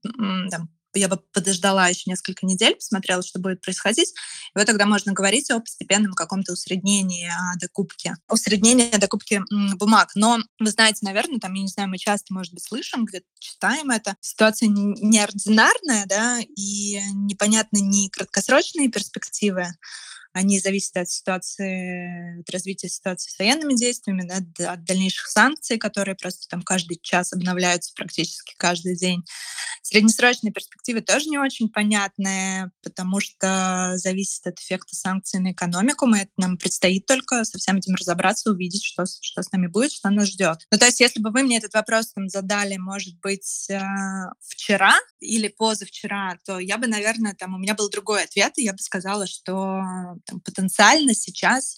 там, 0.51 0.69
я 0.93 1.07
бы 1.07 1.17
подождала 1.33 1.87
еще 1.87 2.09
несколько 2.09 2.45
недель, 2.45 2.75
посмотрела, 2.75 3.21
что 3.21 3.39
будет 3.39 3.61
происходить. 3.61 4.09
И 4.55 4.57
вот 4.57 4.65
тогда 4.65 4.85
можно 4.85 5.13
говорить 5.13 5.49
о 5.51 5.59
постепенном 5.59 6.13
каком-то 6.13 6.53
усреднении 6.53 7.27
о 7.27 7.57
докупке. 7.59 8.15
Усреднении 8.29 8.95
докупки 8.97 9.41
бумаг. 9.75 10.11
Но 10.15 10.39
вы 10.59 10.71
знаете, 10.71 10.99
наверное, 11.03 11.39
там, 11.39 11.53
я 11.53 11.61
не 11.61 11.67
знаю, 11.67 11.89
мы 11.89 11.97
часто, 11.97 12.33
может 12.33 12.53
быть, 12.53 12.63
слышим, 12.63 13.05
где-то 13.05 13.25
читаем 13.39 13.91
это. 13.91 14.15
Ситуация 14.21 14.69
неординарная, 14.69 16.05
да, 16.07 16.39
и 16.39 16.99
непонятны 17.13 17.79
ни 17.79 18.09
краткосрочные 18.09 18.89
перспективы, 18.89 19.67
они 20.33 20.59
зависят 20.59 20.97
от 20.97 21.09
ситуации, 21.09 22.39
от 22.41 22.49
развития 22.49 22.89
ситуации 22.89 23.31
с 23.31 23.39
военными 23.39 23.75
действиями, 23.75 24.27
да, 24.27 24.73
от 24.73 24.83
дальнейших 24.83 25.27
санкций, 25.27 25.77
которые 25.77 26.15
просто 26.15 26.47
там 26.49 26.61
каждый 26.61 26.99
час 27.01 27.33
обновляются 27.33 27.93
практически 27.95 28.53
каждый 28.57 28.95
день. 28.95 29.23
Среднесрочные 29.81 30.53
перспективы 30.53 31.01
тоже 31.01 31.29
не 31.29 31.39
очень 31.39 31.69
понятные, 31.69 32.71
потому 32.83 33.19
что 33.19 33.93
зависит 33.95 34.45
от 34.45 34.59
эффекта 34.59 34.95
санкций 34.95 35.39
на 35.39 35.51
экономику. 35.51 36.05
Мы, 36.05 36.19
это, 36.19 36.31
нам 36.37 36.57
предстоит 36.57 37.05
только 37.05 37.43
со 37.45 37.57
всем 37.57 37.77
этим 37.77 37.95
разобраться, 37.95 38.51
увидеть, 38.51 38.83
что, 38.83 39.05
что 39.21 39.41
с 39.41 39.51
нами 39.51 39.67
будет, 39.67 39.91
что 39.91 40.09
нас 40.09 40.27
ждет. 40.27 40.67
Ну, 40.71 40.77
то 40.77 40.85
есть, 40.85 40.99
если 40.99 41.19
бы 41.19 41.31
вы 41.31 41.43
мне 41.43 41.57
этот 41.57 41.73
вопрос 41.73 42.13
там 42.13 42.29
задали, 42.29 42.77
может 42.77 43.19
быть, 43.19 43.67
э, 43.69 43.79
вчера 44.47 44.95
или 45.19 45.47
позавчера, 45.47 46.37
то 46.45 46.59
я 46.59 46.77
бы, 46.77 46.87
наверное, 46.87 47.33
там 47.33 47.55
у 47.55 47.57
меня 47.57 47.73
был 47.73 47.89
другой 47.89 48.23
ответ, 48.23 48.53
и 48.57 48.63
я 48.63 48.73
бы 48.73 48.79
сказала, 48.79 49.25
что 49.27 49.81
там, 50.25 50.39
потенциально 50.41 51.13
сейчас 51.13 51.77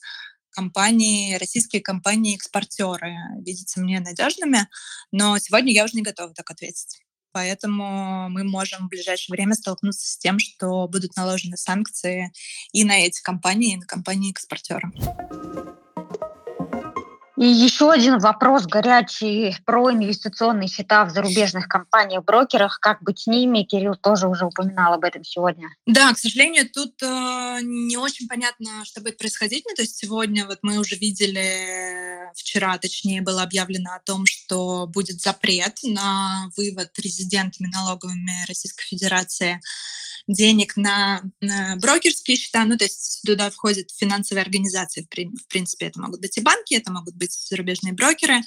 компании, 0.52 1.36
российские 1.36 1.82
компании-экспортеры 1.82 3.16
видятся 3.40 3.80
мне 3.80 4.00
надежными, 4.00 4.68
но 5.12 5.38
сегодня 5.40 5.74
я 5.74 5.86
уже 5.86 5.96
не 5.96 6.02
готова 6.02 6.34
так 6.34 6.50
ответить. 6.52 7.02
Поэтому 7.34 8.30
мы 8.30 8.44
можем 8.44 8.88
в 8.88 8.90
ближайшее 8.90 9.34
время 9.34 9.56
столкнуться 9.56 10.06
с 10.06 10.18
тем, 10.18 10.38
что 10.38 10.88
будут 10.88 11.16
наложены 11.16 11.56
санкции 11.56 12.32
и 12.74 12.84
на 12.84 13.00
эти 13.00 13.22
компании, 13.22 13.74
и 13.74 13.78
на 13.78 13.86
компании-экспортеры. 13.86 14.92
И 17.42 17.46
еще 17.48 17.92
один 17.92 18.20
вопрос 18.20 18.68
горячий 18.68 19.56
про 19.66 19.92
инвестиционные 19.92 20.68
счета 20.68 21.06
в 21.06 21.10
зарубежных 21.10 21.68
компаниях-брокерах. 21.68 22.80
Как 22.80 23.02
быть 23.02 23.22
с 23.22 23.26
ними? 23.26 23.64
Кирилл 23.64 23.96
тоже 23.96 24.28
уже 24.28 24.46
упоминал 24.46 24.94
об 24.94 25.04
этом 25.04 25.24
сегодня. 25.24 25.70
Да, 25.88 26.14
к 26.14 26.20
сожалению, 26.20 26.70
тут 26.70 27.02
э, 27.02 27.58
не 27.64 27.98
очень 27.98 28.28
понятно, 28.28 28.86
что 28.86 29.02
будет 29.02 29.18
происходить. 29.18 29.66
Ну, 29.68 29.74
то 29.74 29.82
есть 29.82 29.98
сегодня 29.98 30.46
вот 30.46 30.60
мы 30.62 30.78
уже 30.78 30.96
видели, 30.98 32.30
вчера 32.36 32.78
точнее 32.78 33.24
было 33.24 33.42
объявлено 33.42 33.96
о 33.96 34.06
том, 34.06 34.28
что 34.28 34.86
будет 34.86 35.20
запрет 35.20 35.80
на 35.82 36.48
вывод 36.56 36.92
резидентами 37.00 37.72
налоговыми 37.74 38.46
Российской 38.48 38.86
Федерации 38.86 39.60
денег 40.34 40.78
на, 40.78 41.22
на 41.42 41.76
брокерские 41.78 42.38
счета, 42.38 42.66
ну, 42.66 42.78
то 42.78 42.86
есть 42.86 43.22
туда 43.26 43.50
входят 43.50 43.92
финансовые 43.92 44.42
организации, 44.42 45.08
в 45.08 45.48
принципе, 45.48 45.88
это 45.88 46.00
могут 46.00 46.22
быть 46.22 46.38
и 46.38 46.42
банки, 46.42 46.74
это 46.74 46.92
могут 46.92 47.16
быть 47.16 47.34
зарубежные 47.34 47.94
брокеры. 47.94 48.42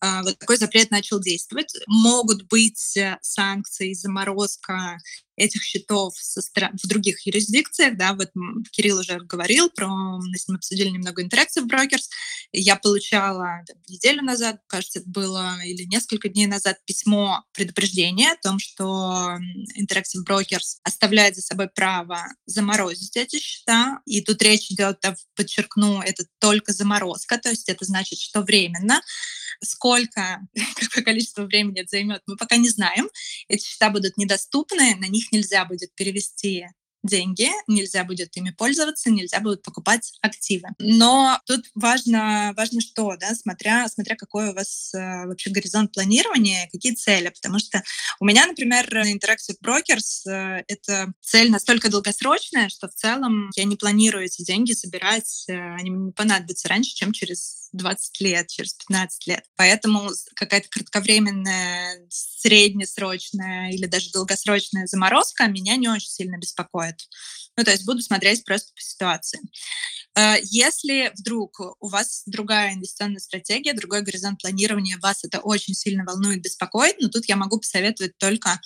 А, 0.00 0.22
вот 0.22 0.38
такой 0.38 0.56
запрет 0.56 0.90
начал 0.90 1.20
действовать. 1.20 1.72
Могут 1.86 2.48
быть 2.48 2.96
э, 2.96 3.18
санкции, 3.22 3.92
заморозка 3.92 4.98
этих 5.36 5.62
счетов 5.62 6.14
в 6.16 6.86
других 6.86 7.26
юрисдикциях, 7.26 7.96
да, 7.96 8.14
вот 8.14 8.30
Кирилл 8.70 8.98
уже 8.98 9.18
говорил 9.20 9.70
про, 9.70 9.88
мы 9.88 10.36
с 10.36 10.46
ним 10.46 10.56
обсудили 10.56 10.88
немного 10.90 11.24
Interactive 11.24 11.66
Brokers, 11.66 12.08
я 12.52 12.76
получала 12.76 13.62
там, 13.66 13.76
неделю 13.88 14.22
назад, 14.22 14.60
кажется, 14.66 15.00
это 15.00 15.08
было, 15.08 15.56
или 15.64 15.84
несколько 15.84 16.28
дней 16.28 16.46
назад 16.46 16.78
письмо 16.84 17.44
предупреждения 17.52 18.32
о 18.32 18.36
том, 18.36 18.58
что 18.58 19.38
Interactive 19.80 20.24
Brokers 20.28 20.78
оставляет 20.84 21.21
за 21.30 21.42
собой 21.42 21.68
право 21.68 22.26
заморозить 22.46 23.16
эти 23.16 23.38
счета, 23.38 24.00
и 24.06 24.20
тут 24.20 24.42
речь 24.42 24.70
идет, 24.70 25.02
подчеркну, 25.36 26.00
это 26.02 26.24
только 26.38 26.72
заморозка, 26.72 27.38
то 27.38 27.50
есть 27.50 27.68
это 27.68 27.84
значит, 27.84 28.18
что 28.18 28.42
временно, 28.42 29.00
сколько, 29.62 30.40
какое 30.80 31.04
количество 31.04 31.44
времени 31.44 31.80
это 31.80 31.90
займет, 31.90 32.22
мы 32.26 32.36
пока 32.36 32.56
не 32.56 32.68
знаем. 32.68 33.08
Эти 33.48 33.64
счета 33.64 33.90
будут 33.90 34.16
недоступны, 34.16 34.96
на 34.96 35.08
них 35.08 35.30
нельзя 35.32 35.64
будет 35.64 35.94
перевести 35.94 36.66
деньги, 37.02 37.48
нельзя 37.66 38.04
будет 38.04 38.36
ими 38.36 38.50
пользоваться, 38.50 39.10
нельзя 39.10 39.40
будет 39.40 39.62
покупать 39.62 40.12
активы. 40.20 40.68
Но 40.78 41.40
тут 41.46 41.66
важно, 41.74 42.52
важно 42.56 42.80
что, 42.80 43.16
да, 43.18 43.34
смотря, 43.34 43.88
смотря 43.88 44.16
какой 44.16 44.50
у 44.50 44.54
вас 44.54 44.92
э, 44.94 45.26
вообще 45.26 45.50
горизонт 45.50 45.92
планирования, 45.92 46.68
какие 46.70 46.94
цели, 46.94 47.28
потому 47.28 47.58
что 47.58 47.82
у 48.20 48.24
меня, 48.24 48.46
например, 48.46 48.92
на 48.92 49.12
Interactive 49.12 49.56
Brokers 49.64 50.28
э, 50.30 50.64
это 50.68 51.12
цель 51.20 51.50
настолько 51.50 51.90
долгосрочная, 51.90 52.68
что 52.68 52.88
в 52.88 52.94
целом 52.94 53.50
я 53.56 53.64
не 53.64 53.76
планирую 53.76 54.24
эти 54.24 54.42
деньги 54.44 54.72
собирать, 54.72 55.44
э, 55.48 55.52
они 55.52 55.90
мне 55.90 56.06
не 56.06 56.12
понадобятся 56.12 56.68
раньше, 56.68 56.94
чем 56.94 57.12
через 57.12 57.62
20 57.72 58.20
лет, 58.20 58.48
через 58.48 58.74
15 58.74 59.26
лет. 59.26 59.44
Поэтому 59.56 60.10
какая-то 60.34 60.68
кратковременная, 60.68 62.06
среднесрочная 62.08 63.70
или 63.70 63.86
даже 63.86 64.10
долгосрочная 64.12 64.86
заморозка 64.86 65.46
меня 65.46 65.76
не 65.76 65.88
очень 65.88 66.08
сильно 66.08 66.36
беспокоит. 66.36 66.91
Ну, 67.56 67.64
то 67.64 67.70
есть 67.70 67.84
буду 67.84 68.00
смотреть 68.00 68.44
просто 68.44 68.72
по 68.74 68.80
ситуации. 68.80 69.40
Э, 70.14 70.36
если 70.42 71.12
вдруг 71.18 71.60
у 71.80 71.88
вас 71.88 72.22
другая 72.26 72.74
инвестиционная 72.74 73.20
стратегия, 73.20 73.74
другой 73.74 74.02
горизонт 74.02 74.40
планирования, 74.40 74.98
вас 74.98 75.24
это 75.24 75.40
очень 75.40 75.74
сильно 75.74 76.04
волнует, 76.04 76.42
беспокоит, 76.42 76.96
но 76.98 77.06
ну, 77.06 77.10
тут 77.10 77.26
я 77.26 77.36
могу 77.36 77.58
посоветовать 77.58 78.16
только 78.18 78.60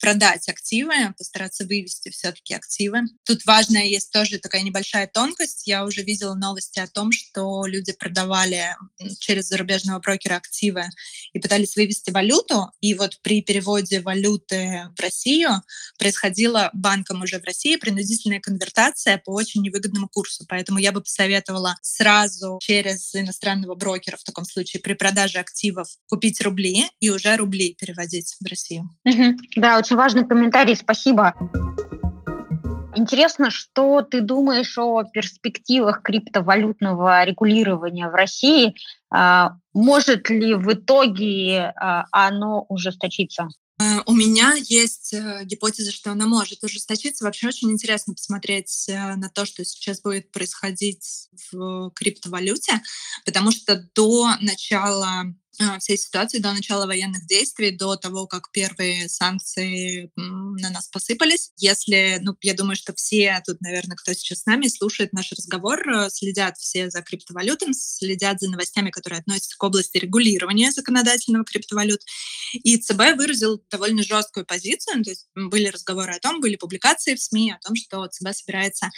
продать 0.00 0.48
активы, 0.48 0.94
постараться 1.16 1.64
вывести 1.64 2.10
все-таки 2.10 2.54
активы. 2.54 3.02
Тут 3.24 3.44
важная 3.44 3.84
есть 3.84 4.10
тоже 4.10 4.38
такая 4.38 4.62
небольшая 4.62 5.06
тонкость. 5.06 5.66
Я 5.66 5.84
уже 5.84 6.02
видела 6.02 6.34
новости 6.34 6.80
о 6.80 6.86
том, 6.86 7.12
что 7.12 7.66
люди 7.66 7.92
продавали 7.92 8.76
через 9.18 9.48
зарубежного 9.48 10.00
брокера 10.00 10.36
активы 10.36 10.84
и 11.32 11.38
пытались 11.38 11.76
вывести 11.76 12.10
валюту. 12.10 12.70
И 12.80 12.94
вот 12.94 13.18
при 13.22 13.42
переводе 13.42 14.00
валюты 14.00 14.88
в 14.96 15.00
Россию 15.00 15.62
происходила 15.98 16.70
банком 16.72 17.22
уже 17.22 17.38
в 17.38 17.44
России 17.44 17.76
принудительная 17.76 18.40
конвертация 18.40 19.18
по 19.18 19.30
очень 19.32 19.62
невыгодному 19.62 20.08
курсу. 20.08 20.44
Поэтому 20.48 20.78
я 20.78 20.92
бы 20.92 21.02
посоветовала 21.02 21.76
сразу 21.82 22.58
через 22.62 23.14
иностранного 23.14 23.74
брокера 23.74 24.16
в 24.16 24.24
таком 24.24 24.44
случае 24.44 24.80
при 24.80 24.94
продаже 24.94 25.38
активов 25.38 25.88
купить 26.08 26.40
рубли 26.40 26.86
и 27.00 27.10
уже 27.10 27.36
рубли 27.36 27.74
переводить 27.78 28.36
в 28.40 28.46
Россию. 28.46 28.88
Да, 29.56 29.78
очень 29.78 29.89
важный 29.96 30.26
комментарий, 30.26 30.76
спасибо. 30.76 31.34
Интересно, 32.96 33.50
что 33.50 34.02
ты 34.02 34.20
думаешь 34.20 34.76
о 34.76 35.04
перспективах 35.04 36.02
криптовалютного 36.02 37.24
регулирования 37.24 38.08
в 38.08 38.14
России? 38.14 38.74
А, 39.10 39.56
может 39.72 40.28
ли 40.28 40.54
в 40.54 40.72
итоге 40.72 41.72
а, 41.76 42.06
оно 42.10 42.66
ужесточиться? 42.68 43.48
Э, 43.80 44.02
у 44.04 44.12
меня 44.12 44.54
есть 44.68 45.14
э, 45.14 45.44
гипотеза, 45.44 45.90
что 45.90 46.12
она 46.12 46.26
может 46.26 46.62
ужесточиться. 46.62 47.24
Вообще 47.24 47.48
очень 47.48 47.70
интересно 47.70 48.12
посмотреть 48.14 48.86
э, 48.88 49.16
на 49.16 49.30
то, 49.30 49.46
что 49.46 49.64
сейчас 49.64 50.02
будет 50.02 50.30
происходить 50.32 51.28
в 51.50 51.90
криптовалюте, 51.94 52.82
потому 53.24 53.50
что 53.52 53.88
до 53.94 54.34
начала 54.40 55.24
всей 55.78 55.98
ситуации 55.98 56.38
до 56.38 56.52
начала 56.52 56.86
военных 56.86 57.26
действий, 57.26 57.70
до 57.70 57.96
того, 57.96 58.26
как 58.26 58.50
первые 58.52 59.08
санкции 59.08 60.10
на 60.16 60.70
нас 60.70 60.88
посыпались. 60.88 61.52
Если, 61.56 62.18
ну, 62.22 62.36
я 62.40 62.54
думаю, 62.54 62.76
что 62.76 62.94
все 62.94 63.42
тут, 63.46 63.60
наверное, 63.60 63.96
кто 63.96 64.12
сейчас 64.12 64.40
с 64.40 64.46
нами 64.46 64.68
слушает 64.68 65.12
наш 65.12 65.32
разговор, 65.32 65.80
э, 65.88 66.10
следят 66.10 66.56
все 66.58 66.90
за 66.90 67.02
криптовалютами, 67.02 67.72
следят 67.72 68.40
за 68.40 68.50
новостями, 68.50 68.90
которые 68.90 69.20
относятся 69.20 69.56
к 69.56 69.62
области 69.62 69.98
регулирования 69.98 70.70
законодательного 70.70 71.44
криптовалют. 71.44 72.00
И 72.52 72.76
ЦБ 72.76 73.16
выразил 73.16 73.62
довольно 73.70 74.02
жесткую 74.02 74.46
позицию, 74.46 75.04
то 75.04 75.10
есть 75.10 75.26
были 75.34 75.66
разговоры 75.66 76.12
о 76.12 76.20
том, 76.20 76.40
были 76.40 76.56
публикации 76.56 77.14
в 77.14 77.22
СМИ 77.22 77.52
о 77.52 77.58
том, 77.58 77.76
что 77.76 78.06
ЦБ 78.06 78.34
собирается 78.34 78.90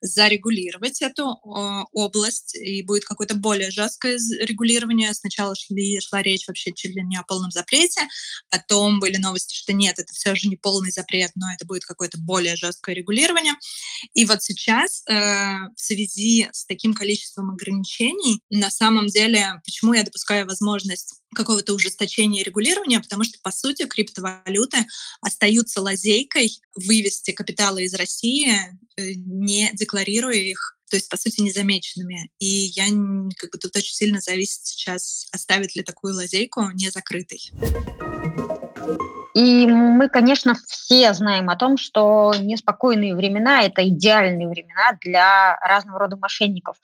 зарегулировать 0.00 1.02
эту 1.02 1.26
область, 1.92 2.54
и 2.56 2.82
будет 2.82 3.04
какое-то 3.04 3.34
более 3.34 3.70
жесткое 3.70 4.18
регулирование. 4.40 5.14
Сначала 5.14 5.54
шли 5.54 5.97
шла 6.00 6.22
речь 6.22 6.46
вообще 6.46 6.72
чуть 6.72 6.94
ли 6.94 7.02
не 7.02 7.16
о 7.16 7.22
полном 7.22 7.50
запрете. 7.50 8.02
Потом 8.50 9.00
были 9.00 9.16
новости, 9.16 9.54
что 9.54 9.72
нет, 9.72 9.98
это 9.98 10.12
все 10.12 10.34
же 10.34 10.48
не 10.48 10.56
полный 10.56 10.90
запрет, 10.90 11.32
но 11.34 11.52
это 11.52 11.66
будет 11.66 11.84
какое-то 11.84 12.18
более 12.18 12.56
жесткое 12.56 12.94
регулирование. 12.94 13.54
И 14.14 14.24
вот 14.24 14.42
сейчас 14.42 15.02
э, 15.08 15.14
в 15.14 15.80
связи 15.80 16.48
с 16.52 16.66
таким 16.66 16.94
количеством 16.94 17.50
ограничений, 17.50 18.40
на 18.50 18.70
самом 18.70 19.08
деле, 19.08 19.60
почему 19.64 19.92
я 19.94 20.02
допускаю 20.02 20.46
возможность 20.46 21.14
какого-то 21.34 21.74
ужесточения 21.74 22.42
регулирования, 22.42 23.00
потому 23.00 23.24
что, 23.24 23.38
по 23.42 23.50
сути, 23.50 23.86
криптовалюты 23.86 24.86
остаются 25.20 25.82
лазейкой 25.82 26.58
вывести 26.74 27.32
капиталы 27.32 27.84
из 27.84 27.94
России, 27.94 28.54
э, 28.96 29.12
не 29.14 29.70
декларируя 29.74 30.36
их 30.36 30.77
то 30.88 30.96
есть, 30.96 31.08
по 31.08 31.16
сути, 31.16 31.40
незамеченными. 31.40 32.30
И 32.38 32.46
я 32.46 32.84
как 33.36 33.50
бы 33.52 33.58
тут 33.58 33.76
очень 33.76 33.94
сильно 33.94 34.20
зависит 34.20 34.64
сейчас, 34.64 35.28
оставит 35.32 35.74
ли 35.76 35.82
такую 35.82 36.14
лазейку 36.14 36.70
не 36.74 36.90
закрытой. 36.90 37.50
И 39.34 39.66
мы, 39.66 40.08
конечно, 40.08 40.56
все 40.66 41.12
знаем 41.14 41.48
о 41.48 41.56
том, 41.56 41.76
что 41.76 42.34
неспокойные 42.40 43.14
времена— 43.14 43.62
это 43.64 43.86
идеальные 43.86 44.48
времена 44.48 44.98
для 45.00 45.56
разного 45.60 46.00
рода 46.00 46.16
мошенников. 46.16 46.76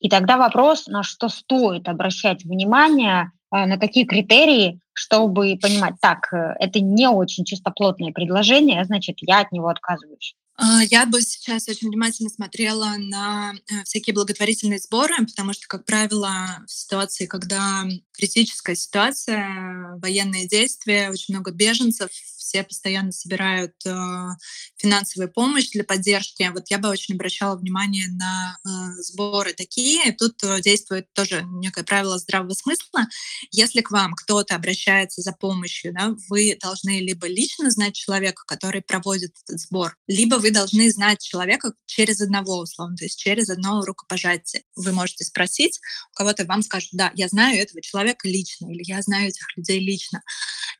И 0.00 0.08
тогда 0.08 0.36
вопрос, 0.36 0.86
на 0.86 1.02
что 1.02 1.28
стоит 1.28 1.88
обращать 1.88 2.44
внимание, 2.44 3.30
а, 3.50 3.66
на 3.66 3.78
какие 3.78 4.04
критерии, 4.04 4.80
чтобы 4.92 5.58
понимать, 5.60 5.94
так, 6.00 6.32
э, 6.32 6.54
это 6.60 6.80
не 6.80 7.08
очень 7.08 7.44
чистоплотное 7.44 8.12
предложение, 8.12 8.84
значит, 8.84 9.16
я 9.20 9.40
от 9.40 9.50
него 9.52 9.68
отказываюсь. 9.68 10.34
А, 10.62 10.82
я 10.90 11.06
бы 11.06 11.22
сейчас 11.22 11.68
очень 11.68 11.88
внимательно 11.88 12.28
смотрела 12.28 12.96
на 12.98 13.54
э, 13.54 13.82
всякие 13.84 14.12
благотворительные 14.12 14.78
сборы, 14.78 15.14
потому 15.26 15.54
что, 15.54 15.66
как 15.66 15.86
правило, 15.86 16.62
в 16.66 16.70
ситуации, 16.70 17.24
когда 17.24 17.86
критическая 18.12 18.76
ситуация, 18.76 19.96
военные 20.02 20.46
действия, 20.46 21.10
очень 21.10 21.34
много 21.34 21.50
беженцев, 21.50 22.10
все 22.40 22.64
постоянно 22.64 23.12
собирают 23.12 23.74
э, 23.84 23.90
финансовую 24.76 25.30
помощь 25.30 25.70
для 25.70 25.84
поддержки. 25.84 26.50
Вот 26.52 26.70
я 26.70 26.78
бы 26.78 26.88
очень 26.88 27.14
обращала 27.14 27.56
внимание 27.56 28.08
на 28.08 28.58
э, 28.64 28.68
сборы 29.02 29.52
такие. 29.52 30.12
Тут 30.12 30.42
э, 30.42 30.60
действует 30.62 31.12
тоже 31.12 31.42
некое 31.44 31.84
правило 31.84 32.18
здравого 32.18 32.54
смысла. 32.54 33.06
Если 33.52 33.82
к 33.82 33.90
вам 33.90 34.14
кто-то 34.14 34.56
обращается 34.56 35.20
за 35.20 35.32
помощью, 35.32 35.92
да, 35.92 36.14
вы 36.28 36.56
должны 36.60 37.00
либо 37.00 37.28
лично 37.28 37.70
знать 37.70 37.94
человека, 37.94 38.42
который 38.46 38.80
проводит 38.80 39.32
этот 39.44 39.60
сбор, 39.60 39.96
либо 40.06 40.36
вы 40.36 40.50
должны 40.50 40.90
знать 40.90 41.20
человека 41.20 41.74
через 41.84 42.20
одного, 42.22 42.60
условно, 42.60 42.96
то 42.96 43.04
есть 43.04 43.18
через 43.18 43.50
одно 43.50 43.84
рукопожатие. 43.84 44.64
Вы 44.76 44.92
можете 44.92 45.24
спросить 45.24 45.78
у 46.12 46.16
кого-то, 46.16 46.46
вам 46.46 46.62
скажут, 46.62 46.90
да, 46.92 47.12
я 47.14 47.28
знаю 47.28 47.58
этого 47.58 47.82
человека 47.82 48.26
лично, 48.26 48.72
или 48.72 48.82
я 48.84 49.02
знаю 49.02 49.28
этих 49.28 49.46
людей 49.56 49.78
лично. 49.80 50.22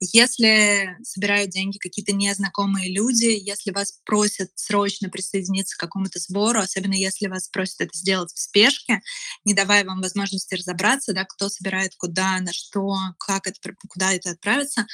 Если 0.01 0.96
собирают 1.03 1.49
деньги 1.50 1.78
какие-то 1.78 2.12
незнакомые 2.12 2.92
люди, 2.92 3.26
если 3.26 3.70
вас 3.70 4.00
просят 4.04 4.50
срочно 4.54 5.08
присоединиться 5.08 5.76
к 5.76 5.80
какому-то 5.80 6.18
сбору, 6.18 6.60
особенно 6.60 6.94
если 6.94 7.26
вас 7.26 7.48
просят 7.48 7.80
это 7.80 7.96
сделать 7.96 8.32
в 8.32 8.38
спешке, 8.38 9.02
не 9.44 9.54
давая 9.54 9.84
вам 9.84 10.00
возможности 10.00 10.54
разобраться, 10.54 11.12
да, 11.12 11.24
кто 11.24 11.48
собирает 11.48 11.94
куда, 11.96 12.38
на 12.40 12.52
что, 12.52 12.96
как 13.18 13.46
это, 13.46 13.58
куда 13.88 14.12
это 14.12 14.30
отправится, 14.30 14.86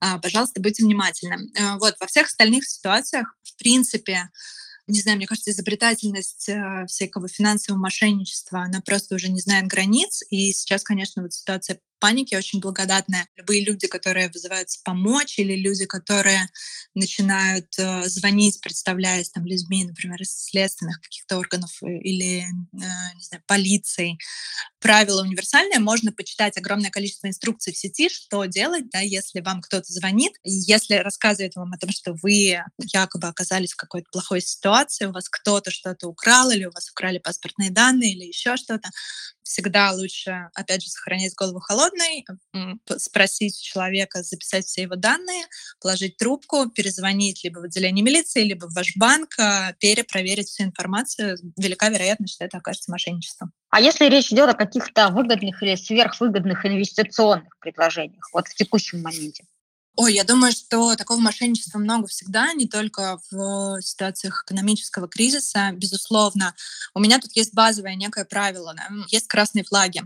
а, 0.00 0.18
пожалуйста, 0.18 0.60
будьте 0.60 0.84
внимательны. 0.84 1.50
Э, 1.54 1.78
вот, 1.78 1.96
во 1.98 2.06
всех 2.06 2.26
остальных 2.26 2.68
ситуациях, 2.68 3.34
в 3.42 3.56
принципе, 3.56 4.30
не 4.88 5.00
знаю, 5.00 5.16
мне 5.16 5.26
кажется, 5.26 5.50
изобретательность 5.50 6.48
э, 6.48 6.86
всякого 6.88 7.28
финансового 7.28 7.80
мошенничества, 7.80 8.62
она 8.62 8.80
просто 8.80 9.14
уже 9.14 9.28
не 9.28 9.40
знает 9.40 9.66
границ. 9.66 10.22
И 10.30 10.52
сейчас, 10.52 10.82
конечно, 10.82 11.22
вот 11.22 11.32
ситуация 11.32 11.80
паники 12.02 12.34
очень 12.34 12.58
благодатная. 12.58 13.28
Любые 13.36 13.64
люди, 13.64 13.86
которые 13.86 14.28
вызываются 14.28 14.80
помочь, 14.84 15.38
или 15.38 15.54
люди, 15.54 15.86
которые 15.86 16.48
начинают 16.96 17.68
э, 17.78 18.08
звонить, 18.08 18.60
представляясь 18.60 19.30
там 19.30 19.46
людьми, 19.46 19.84
например, 19.84 20.20
из 20.20 20.46
следственных 20.46 21.00
каких-то 21.00 21.38
органов 21.38 21.70
э, 21.80 21.86
или, 22.00 22.40
э, 22.40 22.46
не 22.72 23.22
знаю, 23.22 23.44
полиции. 23.46 24.18
Правило 24.80 25.22
универсальное, 25.22 25.78
можно 25.78 26.10
почитать 26.10 26.58
огромное 26.58 26.90
количество 26.90 27.28
инструкций 27.28 27.72
в 27.72 27.78
сети, 27.78 28.08
что 28.08 28.46
делать, 28.46 28.90
да, 28.90 28.98
если 28.98 29.38
вам 29.38 29.62
кто-то 29.62 29.86
звонит, 29.92 30.32
если 30.42 30.94
рассказывает 30.94 31.54
вам 31.54 31.72
о 31.72 31.78
том, 31.78 31.92
что 31.92 32.14
вы 32.20 32.58
якобы 32.78 33.28
оказались 33.28 33.74
в 33.74 33.76
какой-то 33.76 34.08
плохой 34.10 34.40
ситуации, 34.40 35.06
у 35.06 35.12
вас 35.12 35.28
кто-то 35.28 35.70
что-то 35.70 36.08
украл, 36.08 36.50
или 36.50 36.64
у 36.64 36.72
вас 36.72 36.90
украли 36.90 37.18
паспортные 37.18 37.70
данные, 37.70 38.14
или 38.14 38.24
еще 38.24 38.56
что-то, 38.56 38.90
всегда 39.52 39.92
лучше, 39.92 40.48
опять 40.54 40.82
же, 40.82 40.88
сохранять 40.88 41.34
голову 41.34 41.60
холодной, 41.60 42.24
спросить 42.96 43.58
у 43.58 43.62
человека, 43.62 44.22
записать 44.22 44.64
все 44.64 44.82
его 44.82 44.96
данные, 44.96 45.44
положить 45.80 46.16
трубку, 46.16 46.70
перезвонить 46.70 47.44
либо 47.44 47.58
в 47.58 47.64
отделение 47.64 48.02
милиции, 48.02 48.42
либо 48.44 48.66
в 48.66 48.74
ваш 48.74 48.96
банк, 48.96 49.38
а, 49.38 49.74
перепроверить 49.74 50.48
всю 50.48 50.64
информацию. 50.64 51.36
Велика 51.58 51.90
вероятность, 51.90 52.34
что 52.34 52.44
это 52.44 52.58
окажется 52.58 52.90
мошенничеством. 52.90 53.52
А 53.70 53.80
если 53.80 54.06
речь 54.06 54.32
идет 54.32 54.48
о 54.48 54.54
каких-то 54.54 55.08
выгодных 55.10 55.62
или 55.62 55.74
сверхвыгодных 55.74 56.64
инвестиционных 56.64 57.58
предложениях 57.58 58.28
вот 58.32 58.48
в 58.48 58.54
текущем 58.54 59.02
моменте? 59.02 59.44
Ой, 59.94 60.14
я 60.14 60.24
думаю, 60.24 60.52
что 60.52 60.96
такого 60.96 61.20
мошенничества 61.20 61.78
много 61.78 62.06
всегда, 62.06 62.54
не 62.54 62.66
только 62.66 63.20
в 63.30 63.78
ситуациях 63.82 64.42
экономического 64.46 65.06
кризиса, 65.06 65.70
безусловно. 65.74 66.54
У 66.94 67.00
меня 67.00 67.18
тут 67.18 67.36
есть 67.36 67.52
базовое 67.52 67.94
некое 67.94 68.24
правило, 68.24 68.72
да? 68.74 68.88
есть 69.08 69.26
красные 69.28 69.64
флаги. 69.64 70.02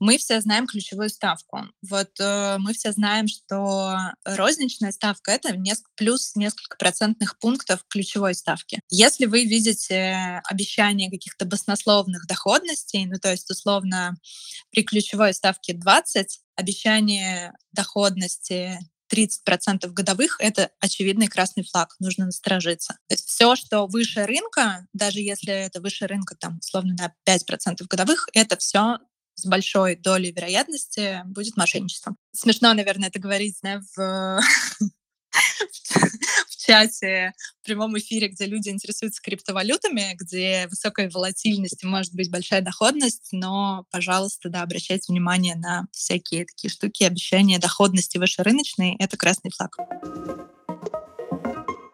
Мы 0.00 0.18
все 0.18 0.40
знаем 0.40 0.66
ключевую 0.66 1.08
ставку. 1.08 1.60
Вот 1.88 2.10
э, 2.18 2.56
мы 2.58 2.74
все 2.74 2.90
знаем, 2.90 3.28
что 3.28 3.96
розничная 4.24 4.90
ставка— 4.90 5.30
это 5.32 5.54
неск- 5.54 5.86
плюс 5.94 6.34
несколько 6.34 6.76
процентных 6.76 7.38
пунктов 7.38 7.84
ключевой 7.88 8.34
ставки. 8.34 8.80
Если 8.90 9.26
вы 9.26 9.44
видите 9.44 10.42
обещание 10.46 11.10
каких-то 11.10 11.44
баснословных 11.44 12.26
доходностей, 12.26 13.06
ну 13.06 13.20
то 13.20 13.30
есть 13.30 13.48
условно 13.48 14.16
при 14.72 14.82
ключевой 14.82 15.32
ставке 15.32 15.74
20, 15.74 16.40
обещание 16.56 17.52
доходности 17.72 18.80
30% 19.12 19.88
годовых— 19.92 20.36
это 20.40 20.70
очевидный 20.80 21.28
красный 21.28 21.64
флаг, 21.64 21.96
нужно 21.98 22.26
насторожиться. 22.26 22.94
То 23.08 23.14
есть 23.14 23.26
все, 23.28 23.56
что 23.56 23.86
выше 23.86 24.24
рынка, 24.26 24.86
даже 24.92 25.20
если 25.20 25.52
это 25.52 25.80
выше 25.80 26.06
рынка, 26.06 26.34
там, 26.36 26.58
условно, 26.58 26.94
на 26.98 27.14
5% 27.26 27.84
годовых, 27.88 28.28
это 28.32 28.56
все 28.56 28.98
с 29.34 29.46
большой 29.46 29.94
долей 29.96 30.32
вероятности 30.32 31.22
будет 31.26 31.56
мошенничеством. 31.56 32.16
Смешно, 32.32 32.74
наверное, 32.74 33.08
это 33.08 33.20
говорить 33.20 33.56
да, 33.62 33.80
в 33.94 34.40
чате, 36.68 37.32
в 37.62 37.64
прямом 37.64 37.96
эфире, 37.98 38.28
где 38.28 38.46
люди 38.46 38.68
интересуются 38.68 39.22
криптовалютами, 39.22 40.14
где 40.14 40.66
высокая 40.68 41.10
волатильность 41.10 41.82
и 41.82 41.86
может 41.86 42.14
быть 42.14 42.30
большая 42.30 42.60
доходность, 42.60 43.28
но, 43.32 43.86
пожалуйста, 43.90 44.50
да, 44.50 44.62
обращайте 44.62 45.12
внимание 45.12 45.56
на 45.56 45.86
всякие 45.92 46.44
такие 46.44 46.70
штуки, 46.70 47.04
обещания 47.04 47.58
доходности 47.58 48.18
выше 48.18 48.42
рыночной— 48.42 48.96
это 48.98 49.16
красный 49.16 49.50
флаг. 49.50 49.76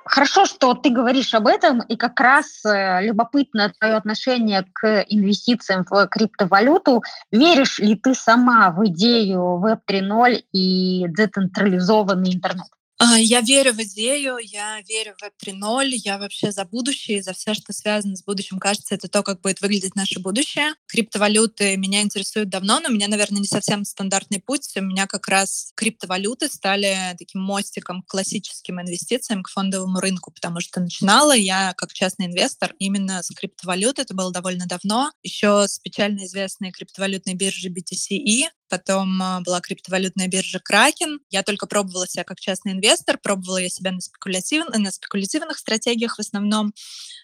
Хорошо, 0.06 0.44
что 0.44 0.74
ты 0.74 0.90
говоришь 0.90 1.34
об 1.34 1.46
этом, 1.46 1.80
и 1.82 1.96
как 1.96 2.20
раз 2.20 2.64
э, 2.64 3.02
любопытно 3.02 3.72
твое 3.78 3.94
отношение 3.94 4.64
к 4.72 5.04
инвестициям 5.08 5.84
в 5.88 6.06
криптовалюту. 6.08 7.02
Веришь 7.32 7.78
ли 7.78 7.96
ты 7.96 8.14
сама 8.14 8.70
в 8.70 8.86
идею 8.86 9.60
Web 9.64 9.80
3.0 9.90 10.44
и 10.52 11.06
децентрализованный 11.08 12.34
интернет? 12.34 12.68
А, 12.98 13.18
я 13.18 13.40
верю 13.40 13.72
в 13.72 13.80
идею, 13.80 14.38
я 14.38 14.80
верю 14.82 15.14
в 15.18 15.24
Web 15.24 15.32
3.0, 15.44 15.88
я 16.04 16.16
вообще 16.16 16.52
за 16.52 16.64
будущее, 16.64 17.24
за 17.24 17.32
все, 17.32 17.52
что 17.52 17.72
связано 17.72 18.14
с 18.14 18.22
будущим. 18.22 18.60
Кажется, 18.60 18.94
это 18.94 19.08
то, 19.08 19.24
как 19.24 19.40
будет 19.40 19.60
выглядеть 19.60 19.96
наше 19.96 20.20
будущее. 20.20 20.74
Криптовалюты 20.86 21.76
меня 21.76 22.02
интересуют 22.02 22.50
давно, 22.50 22.78
но 22.78 22.88
у 22.88 22.92
меня, 22.92 23.08
наверное, 23.08 23.40
не 23.40 23.48
совсем 23.48 23.84
стандартный 23.84 24.40
путь. 24.40 24.70
У 24.76 24.80
меня 24.80 25.08
как 25.08 25.26
раз 25.26 25.72
криптовалюты 25.74 26.48
стали 26.48 27.16
таким 27.18 27.42
мостиком 27.42 28.02
к 28.02 28.06
классическим 28.06 28.80
инвестициям, 28.80 29.42
к 29.42 29.48
фондовому 29.48 29.98
рынку, 29.98 30.30
потому 30.30 30.60
что 30.60 30.80
начинала 30.80 31.34
я 31.34 31.74
как 31.76 31.92
частный 31.92 32.26
инвестор 32.26 32.74
именно 32.78 33.24
с 33.24 33.34
криптовалют. 33.34 33.98
Это 33.98 34.14
было 34.14 34.30
довольно 34.30 34.66
давно. 34.66 35.10
Еще 35.24 35.66
с 35.66 35.80
печально 35.80 36.26
известной 36.26 36.70
криптовалютной 36.70 37.34
биржи 37.34 37.70
BTCE, 37.70 38.50
потом 38.68 39.22
а, 39.22 39.40
была 39.40 39.60
криптовалютная 39.60 40.28
биржа 40.28 40.60
Кракен. 40.60 41.20
Я 41.30 41.42
только 41.42 41.66
пробовала 41.66 42.06
себя 42.08 42.24
как 42.24 42.40
частный 42.40 42.72
инвестор, 42.72 43.18
пробовала 43.18 43.58
я 43.58 43.68
себя 43.68 43.92
на, 43.92 44.00
спекулятив... 44.00 44.64
на 44.68 44.90
спекулятивных 44.90 45.58
стратегиях 45.58 46.16
в 46.16 46.20
основном 46.20 46.72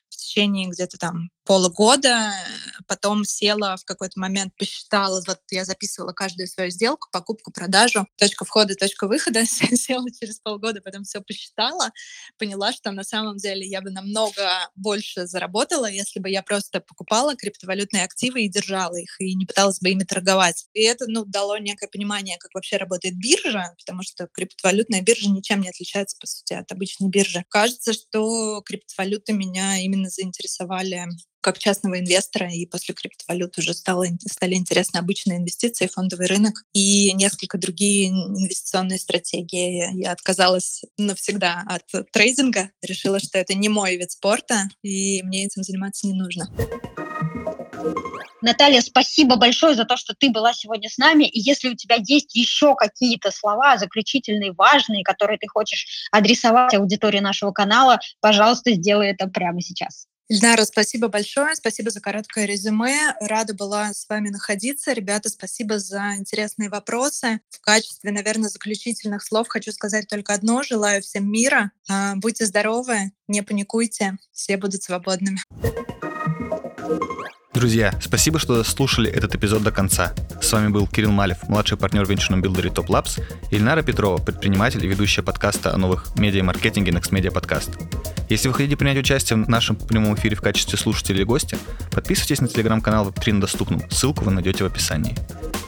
в 0.09 0.17
течение 0.17 0.69
где-то 0.69 0.99
там 0.99 1.31
полугода, 1.45 2.33
потом 2.91 3.25
села 3.25 3.77
в 3.77 3.85
какой-то 3.85 4.19
момент, 4.19 4.53
посчитала, 4.59 5.23
вот 5.25 5.39
я 5.53 5.65
записывала 5.65 6.13
каждую 6.13 6.49
свою 6.49 6.73
сделку, 6.73 7.09
покупку, 7.13 7.53
продажу, 7.53 8.09
точка 8.19 8.45
входа, 8.45 8.75
точка 8.75 9.07
выхода, 9.07 9.47
села 9.47 10.07
через 10.11 10.41
полгода, 10.41 10.81
потом 10.81 11.05
все 11.05 11.21
посчитала, 11.21 11.93
поняла, 12.37 12.73
что 12.73 12.91
на 12.91 13.05
самом 13.05 13.37
деле 13.37 13.65
я 13.65 13.81
бы 13.81 13.91
намного 13.91 14.69
больше 14.75 15.29
заработала, 15.29 15.89
если 15.89 16.19
бы 16.19 16.29
я 16.29 16.43
просто 16.43 16.81
покупала 16.81 17.37
криптовалютные 17.37 18.03
активы 18.03 18.43
и 18.43 18.49
держала 18.49 18.97
их, 18.97 19.21
и 19.21 19.37
не 19.37 19.47
пыталась 19.47 19.79
бы 19.79 19.91
ими 19.91 20.03
торговать. 20.03 20.67
И 20.73 20.83
это, 20.83 21.05
ну, 21.07 21.25
дало 21.25 21.59
некое 21.59 21.87
понимание, 21.87 22.39
как 22.39 22.53
вообще 22.55 22.77
работает 22.77 23.15
биржа, 23.17 23.73
потому 23.79 24.03
что 24.03 24.27
криптовалютная 24.33 25.01
биржа 25.01 25.31
ничем 25.31 25.61
не 25.61 25.69
отличается, 25.69 26.17
по 26.21 26.27
сути, 26.27 26.55
от 26.55 26.73
обычной 26.73 27.09
биржи. 27.09 27.45
Кажется, 27.51 27.93
что 27.93 28.61
криптовалюты 28.63 29.33
меня 29.33 29.77
именно 29.79 30.11
заинтересовали 30.11 31.07
как 31.41 31.59
частного 31.59 31.99
инвестора, 31.99 32.53
и 32.53 32.67
после 32.67 32.95
криптовалют 32.95 33.57
уже 33.59 33.75
стало, 33.75 34.07
стали 34.27 34.55
интересны 34.55 34.99
обычные 34.99 35.39
инвестиции, 35.39 35.87
фондовый 35.87 36.27
рынок 36.27 36.65
и 36.73 37.13
несколько 37.13 37.59
другие 37.59 38.09
инвестиционные 38.09 38.99
стратегии. 38.99 39.91
Я 40.01 40.13
отказалась 40.13 40.83
навсегда 40.99 41.65
от 41.67 41.85
трейдинга, 42.13 42.71
решила, 42.83 43.21
что 43.21 43.39
это 43.39 43.55
не 43.55 43.69
мой 43.69 43.97
вид 43.97 44.11
спорта, 44.11 44.69
и 44.83 45.23
мне 45.23 45.47
этим 45.47 45.63
заниматься 45.63 46.07
не 46.07 46.15
нужно. 46.15 46.51
Наталья, 48.43 48.81
спасибо 48.81 49.37
большое 49.37 49.75
за 49.75 49.85
то, 49.85 49.97
что 49.97 50.15
ты 50.19 50.31
была 50.31 50.55
сегодня 50.55 50.89
с 50.89 50.97
нами. 50.97 51.25
И 51.25 51.41
если 51.41 51.69
у 51.69 51.75
тебя 51.75 51.97
есть 51.99 52.35
еще 52.35 52.75
какие-то 52.75 53.31
слова 53.31 53.77
заключительные, 53.77 54.53
важные, 54.53 55.05
которые 55.05 55.39
ты 55.39 55.47
хочешь 55.47 56.09
адресовать 56.11 56.75
аудитории 56.75 57.21
нашего 57.21 57.53
канала, 57.53 57.99
пожалуйста, 58.21 58.73
сделай 58.73 59.11
это 59.11 59.27
прямо 59.27 59.61
сейчас. 59.61 60.07
Ильнара, 60.31 60.65
спасибо 60.65 61.09
большое, 61.09 61.57
спасибо 61.57 61.91
за 61.91 62.01
короткое 62.01 62.45
резюме. 62.45 63.17
Рада 63.21 63.53
была 63.53 63.93
с 63.93 64.09
вами 64.09 64.29
находиться. 64.29 64.93
Ребята, 64.93 65.29
спасибо 65.29 65.81
за 65.81 66.15
интересные 66.17 66.69
вопросы. 66.69 67.41
В 67.49 67.61
качестве, 67.61 68.13
наверное, 68.13 68.49
заключительных 68.49 69.25
слов 69.25 69.49
хочу 69.49 69.73
сказать 69.73 70.07
только 70.07 70.33
одно. 70.33 70.63
Желаю 70.63 71.03
всем 71.03 71.29
мира. 71.29 71.73
А, 71.89 72.15
будьте 72.15 72.47
здоровы, 72.47 73.11
не 73.27 73.43
паникуйте, 73.43 74.19
все 74.31 74.57
будут 74.57 74.85
свободными. 74.85 75.41
Друзья, 77.53 77.93
спасибо, 78.01 78.39
что 78.39 78.63
слушали 78.63 79.11
этот 79.11 79.35
эпизод 79.35 79.65
до 79.65 79.73
конца. 79.73 80.15
С 80.41 80.53
вами 80.53 80.69
был 80.69 80.87
Кирилл 80.87 81.11
Малев, 81.11 81.49
младший 81.49 81.77
партнер 81.77 82.05
в 82.05 82.09
венчурном 82.09 82.41
билдере 82.41 82.71
Top 82.71 82.87
Labs, 82.87 83.21
и 83.51 83.57
Ильнара 83.57 83.83
Петрова, 83.83 84.19
предприниматель 84.19 84.85
и 84.85 84.89
ведущая 84.89 85.23
подкаста 85.23 85.75
о 85.75 85.77
новых 85.77 86.17
медиа-маркетинге 86.17 86.93
Next 86.93 87.11
Media 87.11 87.33
Podcast. 87.33 87.71
Если 88.29 88.47
вы 88.47 88.55
хотите 88.55 88.77
принять 88.77 88.99
участие 88.99 89.43
в 89.43 89.49
нашем 89.49 89.75
прямом 89.75 90.15
эфире 90.15 90.37
в 90.37 90.41
качестве 90.41 90.79
слушателя 90.79 91.17
или 91.17 91.25
гостя, 91.25 91.59
подписывайтесь 91.91 92.41
на 92.41 92.47
телеграм-канал 92.47 93.09
Web3 93.09 93.33
на 93.33 93.41
доступном. 93.41 93.91
Ссылку 93.91 94.25
вы 94.25 94.31
найдете 94.31 94.63
в 94.63 94.69
описании. 94.69 95.17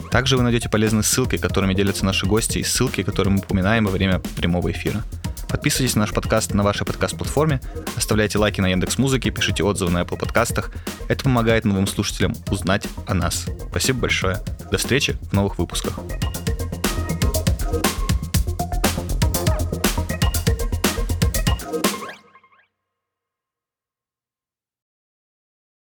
Также 0.09 0.37
вы 0.37 0.43
найдете 0.43 0.69
полезные 0.69 1.03
ссылки, 1.03 1.37
которыми 1.37 1.73
делятся 1.73 2.05
наши 2.05 2.25
гости, 2.25 2.59
и 2.59 2.63
ссылки, 2.63 3.03
которые 3.03 3.33
мы 3.33 3.39
упоминаем 3.39 3.85
во 3.85 3.91
время 3.91 4.19
прямого 4.37 4.71
эфира. 4.71 5.03
Подписывайтесь 5.53 5.95
на 5.95 6.01
наш 6.01 6.13
подкаст 6.13 6.55
на 6.55 6.63
вашей 6.63 6.83
подкаст-платформе, 6.83 7.61
оставляйте 7.95 8.39
лайки 8.39 8.59
на 8.59 8.69
Яндекс 8.71 8.97
Музыке, 8.97 9.29
пишите 9.29 9.63
отзывы 9.63 9.91
на 9.91 10.01
Apple 10.01 10.17
подкастах. 10.17 10.71
Это 11.09 11.25
помогает 11.25 11.63
новым 11.63 11.85
слушателям 11.85 12.33
узнать 12.49 12.87
о 13.05 13.13
нас. 13.13 13.45
Спасибо 13.69 13.99
большое. 13.99 14.39
До 14.71 14.79
встречи 14.79 15.15
в 15.21 15.33
новых 15.33 15.59
выпусках. 15.59 15.99